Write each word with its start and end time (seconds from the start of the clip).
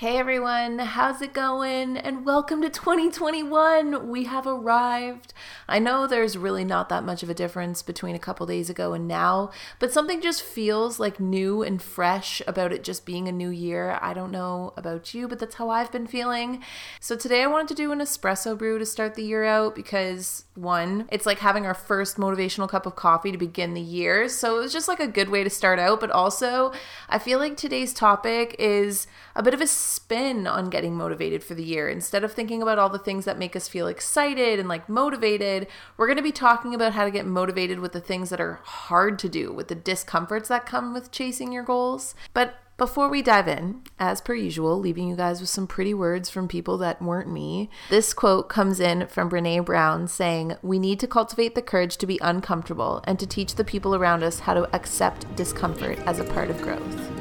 Hey 0.00 0.16
everyone, 0.16 0.78
how's 0.78 1.20
it 1.20 1.34
going? 1.34 1.98
And 1.98 2.24
welcome 2.24 2.62
to 2.62 2.70
2021. 2.70 4.08
We 4.08 4.24
have 4.24 4.46
arrived. 4.46 5.34
I 5.68 5.78
know 5.78 6.06
there's 6.06 6.38
really 6.38 6.64
not 6.64 6.88
that 6.88 7.04
much 7.04 7.22
of 7.22 7.28
a 7.28 7.34
difference 7.34 7.82
between 7.82 8.14
a 8.14 8.18
couple 8.18 8.46
days 8.46 8.70
ago 8.70 8.94
and 8.94 9.06
now, 9.06 9.50
but 9.78 9.92
something 9.92 10.22
just 10.22 10.42
feels 10.42 10.98
like 10.98 11.20
new 11.20 11.62
and 11.62 11.82
fresh 11.82 12.40
about 12.46 12.72
it 12.72 12.82
just 12.82 13.04
being 13.04 13.28
a 13.28 13.32
new 13.32 13.50
year. 13.50 13.98
I 14.00 14.14
don't 14.14 14.30
know 14.30 14.72
about 14.74 15.12
you, 15.12 15.28
but 15.28 15.38
that's 15.38 15.56
how 15.56 15.68
I've 15.68 15.92
been 15.92 16.06
feeling. 16.06 16.64
So 16.98 17.14
today 17.14 17.42
I 17.42 17.46
wanted 17.46 17.68
to 17.68 17.74
do 17.74 17.92
an 17.92 17.98
espresso 17.98 18.56
brew 18.56 18.78
to 18.78 18.86
start 18.86 19.16
the 19.16 19.22
year 19.22 19.44
out 19.44 19.74
because 19.74 20.46
one, 20.54 21.08
it's 21.12 21.26
like 21.26 21.40
having 21.40 21.66
our 21.66 21.74
first 21.74 22.16
motivational 22.16 22.70
cup 22.70 22.86
of 22.86 22.96
coffee 22.96 23.32
to 23.32 23.38
begin 23.38 23.74
the 23.74 23.82
year. 23.82 24.30
So 24.30 24.56
it 24.56 24.62
was 24.62 24.72
just 24.72 24.88
like 24.88 25.00
a 25.00 25.06
good 25.06 25.28
way 25.28 25.44
to 25.44 25.50
start 25.50 25.78
out, 25.78 26.00
but 26.00 26.10
also 26.10 26.72
I 27.10 27.18
feel 27.18 27.38
like 27.38 27.58
today's 27.58 27.92
topic 27.92 28.56
is 28.58 29.06
a 29.36 29.42
bit 29.42 29.52
of 29.52 29.60
a 29.60 29.66
spin 29.90 30.46
on 30.46 30.70
getting 30.70 30.94
motivated 30.94 31.42
for 31.42 31.54
the 31.54 31.64
year. 31.64 31.88
Instead 31.88 32.24
of 32.24 32.32
thinking 32.32 32.62
about 32.62 32.78
all 32.78 32.88
the 32.88 32.98
things 32.98 33.24
that 33.24 33.38
make 33.38 33.56
us 33.56 33.68
feel 33.68 33.86
excited 33.86 34.58
and 34.58 34.68
like 34.68 34.88
motivated, 34.88 35.66
we're 35.96 36.06
going 36.06 36.16
to 36.16 36.22
be 36.22 36.32
talking 36.32 36.74
about 36.74 36.92
how 36.92 37.04
to 37.04 37.10
get 37.10 37.26
motivated 37.26 37.80
with 37.80 37.92
the 37.92 38.00
things 38.00 38.30
that 38.30 38.40
are 38.40 38.60
hard 38.62 39.18
to 39.18 39.28
do, 39.28 39.52
with 39.52 39.68
the 39.68 39.74
discomforts 39.74 40.48
that 40.48 40.66
come 40.66 40.94
with 40.94 41.10
chasing 41.10 41.52
your 41.52 41.64
goals. 41.64 42.14
But 42.32 42.54
before 42.80 43.10
we 43.10 43.20
dive 43.20 43.46
in, 43.46 43.82
as 43.98 44.22
per 44.22 44.32
usual, 44.32 44.78
leaving 44.78 45.06
you 45.06 45.14
guys 45.14 45.38
with 45.38 45.50
some 45.50 45.66
pretty 45.66 45.92
words 45.92 46.30
from 46.30 46.48
people 46.48 46.78
that 46.78 47.02
weren't 47.02 47.30
me, 47.30 47.68
this 47.90 48.14
quote 48.14 48.48
comes 48.48 48.80
in 48.80 49.06
from 49.06 49.28
Brene 49.28 49.66
Brown 49.66 50.08
saying, 50.08 50.56
We 50.62 50.78
need 50.78 50.98
to 51.00 51.06
cultivate 51.06 51.54
the 51.54 51.60
courage 51.60 51.98
to 51.98 52.06
be 52.06 52.18
uncomfortable 52.22 53.04
and 53.04 53.18
to 53.18 53.26
teach 53.26 53.56
the 53.56 53.64
people 53.64 53.94
around 53.94 54.22
us 54.22 54.40
how 54.40 54.54
to 54.54 54.74
accept 54.74 55.36
discomfort 55.36 55.98
as 56.06 56.20
a 56.20 56.24
part 56.24 56.48
of 56.48 56.62
growth. 56.62 57.19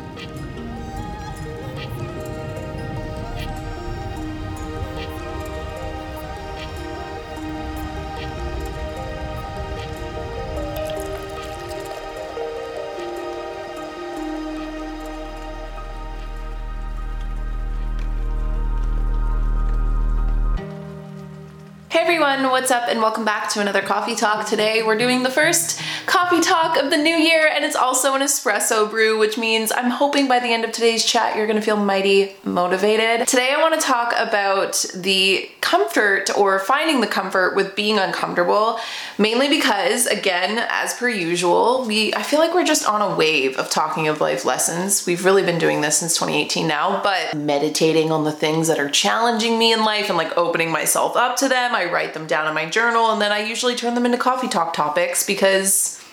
What's 22.60 22.72
up, 22.72 22.90
and 22.90 23.00
welcome 23.00 23.24
back 23.24 23.50
to 23.50 23.62
another 23.62 23.82
coffee 23.82 24.16
talk. 24.16 24.46
Today 24.46 24.84
we're 24.84 24.98
doing 24.98 25.24
the 25.24 25.30
first 25.30 25.82
coffee 26.06 26.42
talk 26.42 26.76
of 26.76 26.90
the 26.90 26.98
new 26.98 27.16
year, 27.16 27.48
and 27.48 27.64
it's 27.64 27.78
also 27.78 28.16
an 28.16 28.22
espresso 28.22 28.90
brew, 28.90 29.18
which 29.18 29.38
means 29.38 29.72
I'm 29.72 29.90
hoping 29.90 30.28
by 30.28 30.42
the 30.42 30.48
end 30.48 30.66
of 30.66 30.74
today's 30.74 31.06
chat 31.06 31.38
you're 31.38 31.48
gonna 31.48 31.62
feel 31.62 31.78
mighty 31.78 32.36
motivated. 32.44 33.30
Today 33.30 33.54
I 33.58 33.62
wanna 33.62 33.80
talk 33.80 34.14
about 34.18 34.86
the 34.94 35.50
comfort 35.70 36.36
or 36.36 36.58
finding 36.58 37.00
the 37.00 37.06
comfort 37.06 37.56
with 37.56 37.76
being 37.76 38.00
uncomfortable, 38.00 38.80
mainly 39.20 39.48
because, 39.48 40.08
again, 40.08 40.66
as 40.68 40.96
per 40.96 41.08
usual, 41.08 41.86
we 41.86 42.12
I 42.16 42.24
feel 42.24 42.40
like 42.40 42.56
we're 42.56 42.66
just 42.66 42.90
on 42.90 43.04
a 43.04 43.16
wave 43.16 43.56
of 43.58 43.70
talking 43.70 44.08
of 44.08 44.20
life 44.20 44.46
lessons. 44.46 45.06
We've 45.06 45.24
really 45.24 45.44
been 45.44 45.60
doing 45.60 45.82
this 45.82 46.00
since 46.00 46.16
2018 46.16 46.68
now, 46.68 47.04
but 47.04 47.38
meditating 47.38 48.12
on 48.12 48.24
the 48.24 48.32
things 48.32 48.68
that 48.68 48.80
are 48.80 48.90
challenging 48.90 49.60
me 49.60 49.72
in 49.72 49.84
life 49.84 50.10
and 50.10 50.18
like 50.18 50.36
opening 50.36 50.72
myself 50.72 51.16
up 51.16 51.36
to 51.38 51.48
them. 51.48 51.76
I 51.76 51.86
write 51.86 52.16
them 52.16 52.26
down 52.26 52.48
in 52.48 52.56
my 52.56 52.68
journal 52.68 53.12
and 53.12 53.22
then 53.22 53.32
I 53.32 53.46
usually 53.46 53.76
turn 53.76 53.94
them 53.94 54.08
into 54.08 54.18
coffee 54.18 54.48
talk 54.48 54.74
topics 54.74 55.24
because 55.24 56.04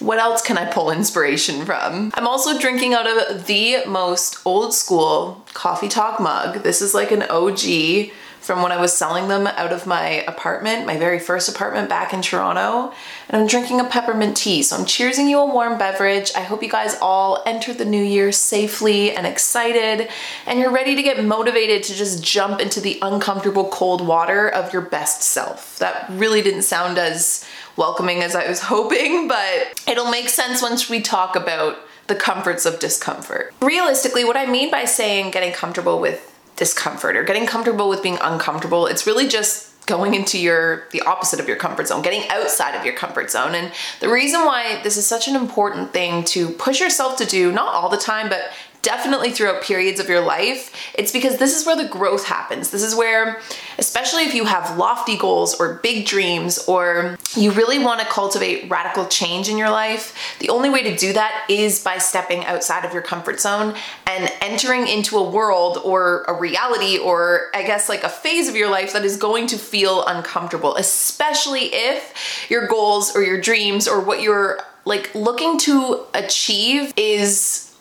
what 0.00 0.18
else 0.18 0.42
can 0.42 0.58
I 0.58 0.70
pull 0.70 0.90
inspiration 0.90 1.64
from? 1.64 2.10
I'm 2.12 2.26
also 2.26 2.58
drinking 2.58 2.92
out 2.92 3.06
of 3.06 3.46
the 3.46 3.86
most 3.86 4.38
old 4.44 4.74
school 4.74 5.46
coffee 5.54 5.88
talk 5.88 6.20
mug. 6.20 6.62
This 6.62 6.82
is 6.82 6.92
like 6.92 7.10
an 7.10 7.22
OG 7.22 8.10
from 8.42 8.60
when 8.60 8.72
I 8.72 8.80
was 8.80 8.92
selling 8.92 9.28
them 9.28 9.46
out 9.46 9.72
of 9.72 9.86
my 9.86 10.24
apartment, 10.26 10.84
my 10.84 10.98
very 10.98 11.20
first 11.20 11.48
apartment 11.48 11.88
back 11.88 12.12
in 12.12 12.22
Toronto. 12.22 12.92
And 13.28 13.40
I'm 13.40 13.46
drinking 13.46 13.78
a 13.80 13.84
peppermint 13.84 14.36
tea. 14.36 14.64
So 14.64 14.76
I'm 14.76 14.84
cheersing 14.84 15.28
you 15.28 15.38
a 15.38 15.46
warm 15.46 15.78
beverage. 15.78 16.32
I 16.34 16.40
hope 16.40 16.60
you 16.60 16.68
guys 16.68 16.96
all 17.00 17.42
enter 17.46 17.72
the 17.72 17.84
new 17.84 18.02
year 18.02 18.32
safely 18.32 19.12
and 19.12 19.26
excited, 19.28 20.08
and 20.46 20.58
you're 20.58 20.72
ready 20.72 20.96
to 20.96 21.02
get 21.02 21.24
motivated 21.24 21.84
to 21.84 21.94
just 21.94 22.22
jump 22.22 22.60
into 22.60 22.80
the 22.80 22.98
uncomfortable 23.00 23.68
cold 23.68 24.04
water 24.04 24.48
of 24.48 24.72
your 24.72 24.82
best 24.82 25.22
self. 25.22 25.78
That 25.78 26.10
really 26.10 26.42
didn't 26.42 26.62
sound 26.62 26.98
as 26.98 27.46
welcoming 27.76 28.22
as 28.22 28.34
I 28.34 28.48
was 28.48 28.60
hoping, 28.62 29.28
but 29.28 29.80
it'll 29.86 30.10
make 30.10 30.28
sense 30.28 30.60
once 30.60 30.90
we 30.90 31.00
talk 31.00 31.36
about 31.36 31.78
the 32.08 32.16
comforts 32.16 32.66
of 32.66 32.80
discomfort. 32.80 33.54
Realistically, 33.62 34.24
what 34.24 34.36
I 34.36 34.46
mean 34.46 34.70
by 34.70 34.84
saying 34.84 35.30
getting 35.30 35.52
comfortable 35.52 36.00
with 36.00 36.31
discomfort 36.62 37.16
or 37.16 37.24
getting 37.24 37.44
comfortable 37.44 37.88
with 37.88 38.04
being 38.04 38.18
uncomfortable. 38.20 38.86
It's 38.86 39.04
really 39.04 39.26
just 39.26 39.68
going 39.86 40.14
into 40.14 40.38
your 40.38 40.84
the 40.92 41.00
opposite 41.02 41.40
of 41.40 41.48
your 41.48 41.56
comfort 41.56 41.88
zone 41.88 42.02
getting 42.02 42.22
outside 42.30 42.76
of 42.76 42.84
your 42.84 42.94
comfort 42.94 43.28
zone 43.32 43.52
and 43.56 43.72
the 43.98 44.08
reason 44.08 44.42
why 44.42 44.80
this 44.84 44.96
is 44.96 45.04
such 45.04 45.26
an 45.26 45.34
important 45.34 45.92
thing 45.92 46.22
to 46.22 46.50
push 46.50 46.78
yourself 46.80 47.16
to 47.16 47.24
do 47.24 47.50
not 47.50 47.74
all 47.74 47.88
the 47.88 47.96
time 47.96 48.28
but 48.28 48.42
definitely 48.82 49.30
throughout 49.30 49.62
periods 49.62 50.00
of 50.00 50.08
your 50.08 50.20
life, 50.20 50.74
it's 50.94 51.12
because 51.12 51.38
this 51.38 51.56
is 51.58 51.64
where 51.64 51.76
the 51.76 51.88
growth 51.88 52.26
happens. 52.26 52.70
This 52.70 52.82
is 52.82 52.94
where, 52.94 53.40
especially 53.78 54.24
if 54.24 54.34
you 54.34 54.44
have 54.44 54.76
lofty 54.76 55.16
goals 55.16 55.54
or 55.54 55.74
big 55.82 56.04
dreams, 56.04 56.58
or 56.66 57.16
you 57.36 57.52
really 57.52 57.78
want 57.78 58.00
to 58.00 58.06
cultivate 58.06 58.68
radical 58.68 59.06
change 59.06 59.48
in 59.48 59.56
your 59.56 59.70
life, 59.70 60.36
the 60.40 60.50
only 60.50 60.68
way 60.68 60.82
to 60.82 60.96
do 60.96 61.12
that 61.12 61.46
is 61.48 61.82
by 61.82 61.98
stepping 61.98 62.44
outside 62.44 62.84
of 62.84 62.92
your 62.92 63.02
comfort 63.02 63.40
zone 63.40 63.74
and 64.06 64.32
entering 64.40 64.86
into 64.88 65.16
a 65.16 65.30
world 65.30 65.78
or 65.84 66.24
a 66.24 66.34
reality 66.34 66.98
or 66.98 67.50
I 67.54 67.62
guess 67.62 67.88
like 67.88 68.02
a 68.02 68.08
phase 68.08 68.48
of 68.48 68.56
your 68.56 68.68
life 68.68 68.92
that 68.92 69.04
is 69.04 69.16
going 69.16 69.46
to 69.48 69.58
feel 69.58 70.04
uncomfortable, 70.06 70.76
especially 70.76 71.70
if 71.72 72.50
your 72.50 72.66
goals 72.66 73.14
or 73.14 73.22
your 73.22 73.40
dreams 73.40 73.86
or 73.86 74.00
what 74.00 74.20
you're 74.20 74.58
like 74.84 75.14
looking 75.14 75.58
to 75.58 76.04
achieve 76.14 76.92
is 76.96 77.71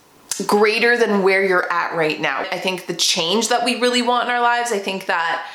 greater 0.46 0.98
than 0.98 1.24
where 1.24 1.44
you're 1.44 1.72
at 1.72 1.96
right 1.96 2.20
now. 2.20 2.46
I 2.52 2.60
think 2.60 2.88
the 2.88 2.94
change 2.94 3.50
that 3.50 3.64
we 3.66 3.80
really 3.80 4.02
want 4.02 4.26
in 4.26 4.32
our 4.32 4.42
lives, 4.42 4.72
I 4.72 4.80
think 4.80 5.08
that 5.08 5.48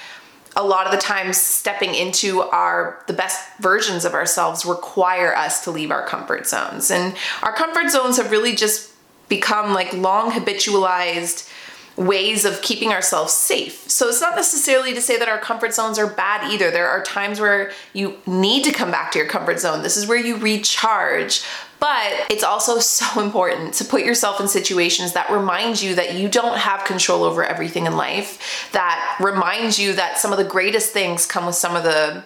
a 0.56 0.64
lot 0.64 0.86
of 0.86 0.92
the 0.92 0.98
times 0.98 1.36
stepping 1.36 1.94
into 1.94 2.40
our 2.40 3.02
the 3.06 3.12
best 3.12 3.46
versions 3.58 4.04
of 4.06 4.14
ourselves 4.14 4.64
require 4.64 5.36
us 5.36 5.62
to 5.64 5.70
leave 5.70 5.90
our 5.90 6.06
comfort 6.06 6.46
zones. 6.46 6.90
And 6.90 7.14
our 7.42 7.52
comfort 7.52 7.90
zones 7.90 8.16
have 8.16 8.30
really 8.30 8.54
just 8.54 8.92
become 9.28 9.74
like 9.74 9.92
long 9.92 10.30
habitualized 10.30 11.50
ways 11.96 12.44
of 12.44 12.60
keeping 12.60 12.92
ourselves 12.92 13.32
safe. 13.32 13.88
So 13.90 14.08
it's 14.08 14.20
not 14.20 14.36
necessarily 14.36 14.92
to 14.94 15.00
say 15.00 15.18
that 15.18 15.28
our 15.28 15.38
comfort 15.38 15.72
zones 15.72 15.98
are 15.98 16.06
bad 16.06 16.52
either. 16.52 16.70
There 16.70 16.88
are 16.88 17.02
times 17.02 17.40
where 17.40 17.72
you 17.94 18.18
need 18.26 18.64
to 18.64 18.72
come 18.72 18.90
back 18.90 19.12
to 19.12 19.18
your 19.18 19.28
comfort 19.28 19.60
zone. 19.60 19.82
This 19.82 19.96
is 19.96 20.06
where 20.06 20.18
you 20.18 20.36
recharge. 20.36 21.42
But 21.80 22.26
it's 22.30 22.44
also 22.44 22.78
so 22.80 23.20
important 23.20 23.74
to 23.74 23.84
put 23.84 24.04
yourself 24.04 24.40
in 24.40 24.48
situations 24.48 25.12
that 25.12 25.30
remind 25.30 25.80
you 25.80 25.94
that 25.94 26.14
you 26.14 26.28
don't 26.28 26.58
have 26.58 26.84
control 26.84 27.24
over 27.24 27.44
everything 27.44 27.86
in 27.86 27.96
life, 27.96 28.70
that 28.72 29.16
reminds 29.20 29.78
you 29.78 29.92
that 29.94 30.18
some 30.18 30.32
of 30.32 30.38
the 30.38 30.44
greatest 30.44 30.92
things 30.92 31.26
come 31.26 31.46
with 31.46 31.54
some 31.54 31.76
of 31.76 31.82
the 31.82 32.24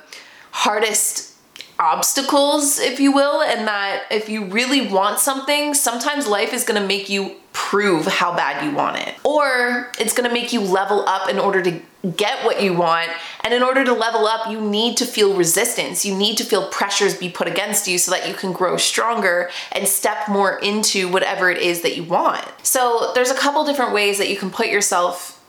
hardest 0.52 1.30
obstacles, 1.78 2.78
if 2.78 3.00
you 3.00 3.10
will, 3.10 3.40
and 3.42 3.66
that 3.66 4.04
if 4.10 4.28
you 4.28 4.44
really 4.44 4.86
want 4.86 5.18
something, 5.18 5.72
sometimes 5.72 6.26
life 6.26 6.52
is 6.52 6.62
gonna 6.62 6.86
make 6.86 7.08
you 7.08 7.36
prove 7.52 8.06
how 8.06 8.34
bad 8.36 8.64
you 8.64 8.70
want 8.76 8.96
it. 8.98 9.14
Or 9.24 9.90
it's 9.98 10.12
gonna 10.12 10.32
make 10.32 10.52
you 10.52 10.60
level 10.60 11.08
up 11.08 11.28
in 11.28 11.38
order 11.38 11.62
to 11.62 11.80
get 12.16 12.44
what 12.44 12.62
you 12.62 12.74
want. 12.74 13.10
And 13.44 13.52
in 13.52 13.62
order 13.62 13.84
to 13.84 13.92
level 13.92 14.26
up, 14.26 14.50
you 14.50 14.60
need 14.60 14.96
to 14.98 15.04
feel 15.04 15.36
resistance. 15.36 16.04
You 16.04 16.16
need 16.16 16.36
to 16.38 16.44
feel 16.44 16.68
pressures 16.68 17.16
be 17.16 17.28
put 17.28 17.48
against 17.48 17.86
you 17.86 17.98
so 17.98 18.10
that 18.12 18.28
you 18.28 18.34
can 18.34 18.52
grow 18.52 18.76
stronger 18.76 19.50
and 19.72 19.86
step 19.86 20.28
more 20.28 20.58
into 20.58 21.08
whatever 21.08 21.50
it 21.50 21.58
is 21.58 21.82
that 21.82 21.96
you 21.96 22.04
want. 22.04 22.46
So 22.62 23.12
there's 23.14 23.30
a 23.30 23.36
couple 23.36 23.64
different 23.64 23.92
ways 23.92 24.18
that 24.18 24.28
you 24.28 24.36
can 24.36 24.50
put 24.50 24.68
yourself 24.68 25.39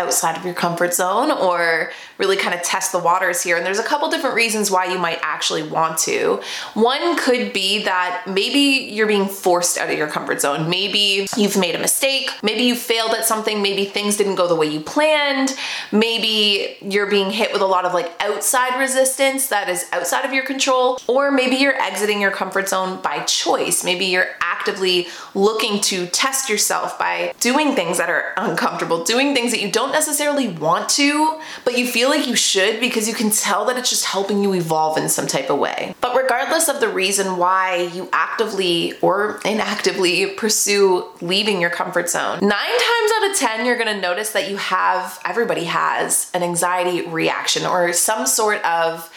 outside 0.00 0.36
of 0.36 0.44
your 0.44 0.54
comfort 0.54 0.94
zone 0.94 1.30
or 1.30 1.92
really 2.18 2.36
kind 2.36 2.54
of 2.54 2.62
test 2.62 2.92
the 2.92 2.98
waters 2.98 3.42
here. 3.42 3.56
And 3.56 3.64
there's 3.64 3.78
a 3.78 3.84
couple 3.84 4.08
different 4.10 4.34
reasons 4.34 4.70
why 4.70 4.86
you 4.86 4.98
might 4.98 5.18
actually 5.22 5.62
want 5.62 5.98
to. 5.98 6.40
One 6.74 7.16
could 7.16 7.52
be 7.52 7.84
that 7.84 8.24
maybe 8.26 8.92
you're 8.92 9.06
being 9.06 9.26
forced 9.26 9.78
out 9.78 9.90
of 9.90 9.96
your 9.96 10.08
comfort 10.08 10.40
zone. 10.40 10.68
Maybe 10.68 11.26
you've 11.36 11.56
made 11.56 11.74
a 11.74 11.78
mistake. 11.78 12.30
Maybe 12.42 12.62
you 12.62 12.74
failed 12.74 13.12
at 13.12 13.24
something. 13.24 13.62
Maybe 13.62 13.84
things 13.84 14.16
didn't 14.16 14.34
go 14.34 14.48
the 14.48 14.54
way 14.54 14.66
you 14.66 14.80
planned. 14.80 15.56
Maybe 15.92 16.76
you're 16.82 17.08
being 17.08 17.30
hit 17.30 17.52
with 17.52 17.62
a 17.62 17.66
lot 17.66 17.84
of 17.84 17.94
like 17.94 18.12
outside 18.20 18.78
resistance 18.78 19.48
that 19.48 19.68
is 19.68 19.86
outside 19.92 20.24
of 20.24 20.32
your 20.32 20.44
control. 20.44 20.98
Or 21.06 21.30
maybe 21.30 21.56
you're 21.56 21.80
exiting 21.80 22.20
your 22.20 22.30
comfort 22.30 22.68
zone 22.68 23.00
by 23.02 23.20
choice. 23.24 23.84
Maybe 23.84 24.06
you're 24.06 24.28
actively 24.40 25.08
looking 25.34 25.80
to 25.80 26.06
test 26.06 26.48
yourself 26.48 26.98
by 26.98 27.32
doing 27.40 27.74
things 27.74 27.98
that 27.98 28.10
are 28.10 28.34
uncomfortable, 28.36 29.04
doing 29.04 29.34
things 29.34 29.52
that 29.52 29.60
you 29.60 29.70
don't 29.70 29.89
necessarily 29.92 30.48
want 30.48 30.88
to, 30.90 31.40
but 31.64 31.76
you 31.78 31.86
feel 31.86 32.08
like 32.08 32.26
you 32.26 32.36
should 32.36 32.80
because 32.80 33.08
you 33.08 33.14
can 33.14 33.30
tell 33.30 33.64
that 33.66 33.76
it's 33.76 33.90
just 33.90 34.04
helping 34.04 34.42
you 34.42 34.54
evolve 34.54 34.96
in 34.96 35.08
some 35.08 35.26
type 35.26 35.50
of 35.50 35.58
way. 35.58 35.94
But 36.00 36.16
regardless 36.16 36.68
of 36.68 36.80
the 36.80 36.88
reason 36.88 37.36
why 37.36 37.90
you 37.92 38.08
actively 38.12 38.98
or 39.00 39.40
inactively 39.44 40.34
pursue 40.36 41.06
leaving 41.20 41.60
your 41.60 41.70
comfort 41.70 42.08
zone, 42.08 42.38
nine 42.40 42.50
times 42.50 43.12
out 43.16 43.30
of 43.30 43.36
10, 43.36 43.66
you're 43.66 43.78
gonna 43.78 44.00
notice 44.00 44.30
that 44.32 44.50
you 44.50 44.56
have, 44.56 45.20
everybody 45.24 45.64
has, 45.64 46.30
an 46.34 46.42
anxiety 46.42 47.06
reaction 47.08 47.66
or 47.66 47.92
some 47.92 48.26
sort 48.26 48.64
of 48.64 49.10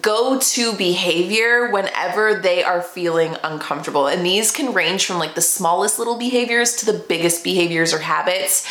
go 0.00 0.38
to 0.38 0.72
behavior 0.74 1.70
whenever 1.70 2.34
they 2.34 2.62
are 2.62 2.82
feeling 2.82 3.36
uncomfortable. 3.42 4.06
And 4.06 4.24
these 4.24 4.50
can 4.50 4.72
range 4.72 5.06
from 5.06 5.18
like 5.18 5.34
the 5.34 5.40
smallest 5.40 5.98
little 5.98 6.16
behaviors 6.16 6.76
to 6.76 6.86
the 6.86 6.92
biggest 6.92 7.42
behaviors 7.42 7.92
or 7.92 7.98
habits. 7.98 8.66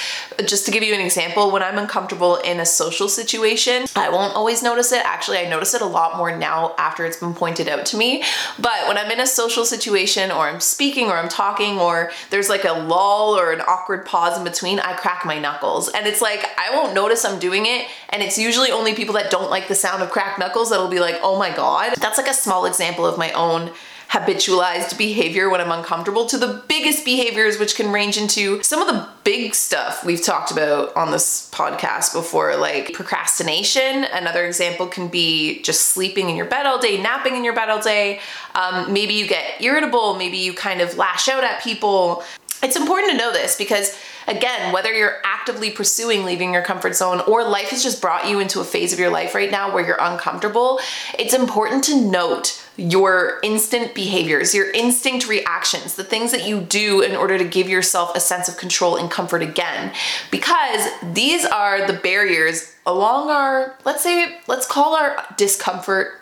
Just 0.46 0.66
to 0.66 0.72
give 0.72 0.84
you 0.84 0.94
an 0.94 1.02
example, 1.02 1.52
when 1.52 1.64
I'm 1.64 1.78
uncomfortable 1.78 2.38
in 2.38 2.60
a 2.60 2.66
social 2.66 3.10
situation, 3.10 3.86
I 3.96 4.10
won't 4.10 4.36
always 4.36 4.64
notice 4.64 4.92
it. 4.92 5.04
Actually, 5.06 5.40
I 5.40 5.50
notice 5.50 5.74
it 5.74 5.82
a 5.82 5.86
lot 5.86 6.18
more 6.18 6.36
now 6.36 6.74
after 6.78 7.06
it's 7.06 7.18
been 7.18 7.34
pointed 7.34 7.68
out 7.68 7.86
to 7.88 7.98
me. 7.98 8.24
But 8.58 8.88
when 8.88 8.98
I'm 8.98 9.12
in 9.12 9.20
a 9.20 9.28
social 9.28 9.66
situation 9.66 10.32
or 10.32 10.48
I'm 10.48 10.62
speaking 10.62 11.08
or 11.08 11.18
I'm 11.18 11.30
talking 11.30 11.78
or 11.78 12.12
there's 12.30 12.50
like 12.50 12.64
a 12.64 12.74
lull 12.74 13.38
or 13.38 13.52
an 13.52 13.62
awkward 13.68 14.06
pause 14.06 14.38
in 14.38 14.44
between, 14.44 14.80
I 14.80 14.94
crack 14.94 15.26
my 15.26 15.40
knuckles. 15.40 15.90
And 15.90 16.08
it's 16.08 16.22
like, 16.22 16.46
I 16.58 16.76
won't 16.76 16.94
notice 16.94 17.26
I'm 17.26 17.40
doing 17.40 17.66
it. 17.66 17.88
And 18.10 18.24
it's 18.24 18.38
usually 18.38 18.72
only 18.72 18.94
people 18.94 19.14
that 19.16 19.30
don't 19.30 19.50
like 19.50 19.68
the 19.68 19.76
sound 19.76 20.02
of 20.02 20.10
cracked 20.10 20.40
knuckles 20.40 20.70
that'll 20.70 20.88
be 20.88 21.01
like, 21.02 21.20
oh 21.22 21.38
my 21.38 21.54
God. 21.56 21.96
That's 21.98 22.18
like 22.18 22.30
a 22.30 22.34
small 22.34 22.66
example 22.66 23.06
of 23.06 23.18
my 23.18 23.32
own 23.32 23.72
habitualized 24.12 24.98
behavior 24.98 25.50
when 25.50 25.62
I'm 25.62 25.72
uncomfortable 25.72 26.26
to 26.26 26.38
the 26.38 26.62
biggest 26.68 27.06
behaviors, 27.06 27.58
which 27.58 27.76
can 27.76 27.94
range 27.94 28.18
into 28.18 28.62
some 28.62 28.82
of 28.82 28.88
the 28.90 29.08
big 29.24 29.56
stuff 29.56 30.04
we've 30.04 30.22
talked 30.22 30.52
about 30.52 30.94
on 30.98 31.12
this 31.12 31.50
podcast 31.54 32.12
before, 32.12 32.58
like 32.58 32.92
procrastination. 32.92 34.04
Another 34.04 34.46
example 34.46 34.88
can 34.88 35.08
be 35.08 35.62
just 35.62 35.94
sleeping 35.94 36.30
in 36.30 36.36
your 36.36 36.46
bed 36.46 36.66
all 36.66 36.78
day, 36.78 37.02
napping 37.02 37.38
in 37.38 37.46
your 37.46 37.56
bed 37.56 37.70
all 37.70 37.82
day. 37.82 38.20
Um, 38.54 38.92
maybe 38.92 39.14
you 39.14 39.30
get 39.30 39.62
irritable, 39.62 40.16
maybe 40.18 40.38
you 40.38 40.54
kind 40.54 40.82
of 40.82 40.98
lash 40.98 41.30
out 41.30 41.46
at 41.46 41.64
people. 41.64 42.26
It's 42.64 42.76
important 42.76 43.12
to 43.12 43.18
know 43.18 43.32
this 43.32 43.58
because 43.58 43.98
Again, 44.28 44.72
whether 44.72 44.94
you're 44.94 45.18
actively 45.24 45.72
pursuing 45.72 46.26
leaving 46.26 46.54
your 46.54 46.62
comfort 46.62 46.96
zone 46.96 47.22
or 47.22 47.44
life 47.44 47.70
has 47.70 47.84
just 47.84 48.02
brought 48.02 48.30
you 48.30 48.40
into 48.40 48.60
a 48.60 48.64
phase 48.64 48.94
of 48.94 49.00
your 49.00 49.10
life 49.10 49.34
right 49.34 49.50
now 49.50 49.74
where 49.74 49.86
you're 49.86 50.00
uncomfortable, 50.00 50.80
it's 51.18 51.34
important 51.34 51.84
to 51.86 52.00
note 52.00 52.64
your 52.78 53.40
instant 53.44 53.94
behaviors, 53.94 54.56
your 54.56 54.72
instinct 54.72 55.28
reactions, 55.28 55.96
the 55.96 56.04
things 56.04 56.32
that 56.32 56.48
you 56.48 56.62
do 56.62 57.02
in 57.02 57.16
order 57.16 57.38
to 57.38 57.44
give 57.44 57.68
yourself 57.68 58.16
a 58.16 58.20
sense 58.20 58.48
of 58.48 58.58
control 58.58 58.96
and 58.96 59.12
comfort 59.12 59.42
again. 59.42 59.92
Because 60.30 60.88
these 61.14 61.46
are 61.46 61.86
the 61.86 61.94
barriers 61.94 62.74
along 62.86 63.30
our, 63.30 63.76
let's 63.86 64.04
say, 64.04 64.40
let's 64.48 64.66
call 64.66 64.96
our 64.96 65.26
discomfort 65.36 66.14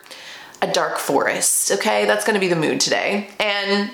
a 0.62 0.72
dark 0.72 0.98
forest, 0.98 1.72
okay? 1.72 2.06
That's 2.06 2.26
gonna 2.26 2.40
be 2.40 2.50
the 2.50 2.56
mood 2.56 2.82
today. 2.82 3.30
And 3.40 3.92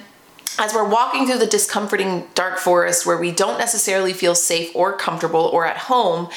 as 0.57 0.73
we're 0.73 0.87
walking 0.87 1.25
through 1.25 1.39
the 1.39 1.47
discomforting 1.47 2.27
dark 2.33 2.57
forest 2.57 3.05
where 3.05 3.17
we 3.17 3.31
don't 3.31 3.57
necessarily 3.57 4.13
feel 4.13 4.35
safe 4.35 4.73
or 4.75 4.95
comfortable 4.95 5.41
or 5.41 5.65
at 5.65 5.77
home, 5.77 6.29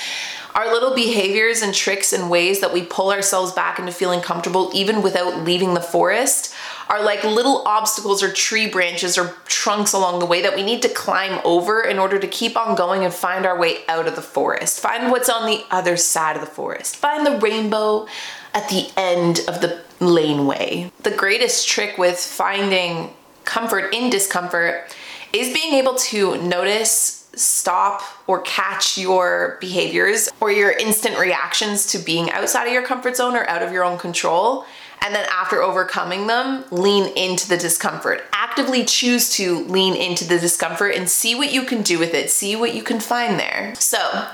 our 0.54 0.72
little 0.72 0.94
behaviors 0.94 1.62
and 1.62 1.72
tricks 1.72 2.12
and 2.12 2.30
ways 2.30 2.60
that 2.60 2.72
we 2.72 2.82
pull 2.82 3.12
ourselves 3.12 3.52
back 3.52 3.78
into 3.78 3.92
feeling 3.92 4.20
comfortable 4.20 4.70
even 4.74 5.02
without 5.02 5.44
leaving 5.44 5.74
the 5.74 5.80
forest 5.80 6.52
are 6.88 7.02
like 7.02 7.22
little 7.22 7.62
obstacles 7.66 8.22
or 8.22 8.32
tree 8.32 8.66
branches 8.66 9.16
or 9.16 9.36
trunks 9.44 9.92
along 9.92 10.18
the 10.18 10.26
way 10.26 10.42
that 10.42 10.56
we 10.56 10.62
need 10.62 10.82
to 10.82 10.88
climb 10.88 11.40
over 11.44 11.80
in 11.82 11.98
order 11.98 12.18
to 12.18 12.26
keep 12.26 12.56
on 12.56 12.74
going 12.74 13.04
and 13.04 13.14
find 13.14 13.46
our 13.46 13.58
way 13.58 13.76
out 13.88 14.08
of 14.08 14.16
the 14.16 14.22
forest. 14.22 14.80
Find 14.80 15.12
what's 15.12 15.28
on 15.28 15.46
the 15.46 15.62
other 15.70 15.96
side 15.96 16.34
of 16.34 16.40
the 16.40 16.50
forest. 16.50 16.96
Find 16.96 17.24
the 17.24 17.38
rainbow 17.38 18.08
at 18.54 18.68
the 18.68 18.90
end 18.96 19.40
of 19.46 19.60
the 19.60 19.80
laneway. 20.00 20.90
The 21.02 21.10
greatest 21.10 21.68
trick 21.68 21.98
with 21.98 22.18
finding 22.18 23.10
comfort 23.48 23.94
in 23.94 24.10
discomfort 24.10 24.94
is 25.32 25.52
being 25.54 25.74
able 25.74 25.94
to 25.94 26.40
notice, 26.42 27.28
stop, 27.34 28.02
or 28.26 28.42
catch 28.42 28.98
your 28.98 29.56
behaviors 29.60 30.28
or 30.40 30.52
your 30.52 30.70
instant 30.72 31.18
reactions 31.18 31.86
to 31.86 31.98
being 31.98 32.30
outside 32.30 32.66
of 32.66 32.72
your 32.72 32.82
comfort 32.82 33.16
zone 33.16 33.34
or 33.34 33.48
out 33.48 33.62
of 33.62 33.72
your 33.72 33.84
own 33.84 33.98
control 33.98 34.66
and 35.00 35.14
then 35.14 35.26
after 35.30 35.62
overcoming 35.62 36.26
them, 36.26 36.64
lean 36.70 37.16
into 37.16 37.48
the 37.48 37.56
discomfort. 37.56 38.24
Actively 38.32 38.84
choose 38.84 39.30
to 39.34 39.64
lean 39.64 39.94
into 39.94 40.26
the 40.26 40.38
discomfort 40.38 40.94
and 40.94 41.08
see 41.08 41.34
what 41.34 41.52
you 41.52 41.62
can 41.62 41.82
do 41.82 41.98
with 41.98 42.14
it, 42.14 42.30
see 42.30 42.56
what 42.56 42.74
you 42.74 42.82
can 42.82 43.00
find 43.00 43.38
there. 43.38 43.74
So, 43.76 44.26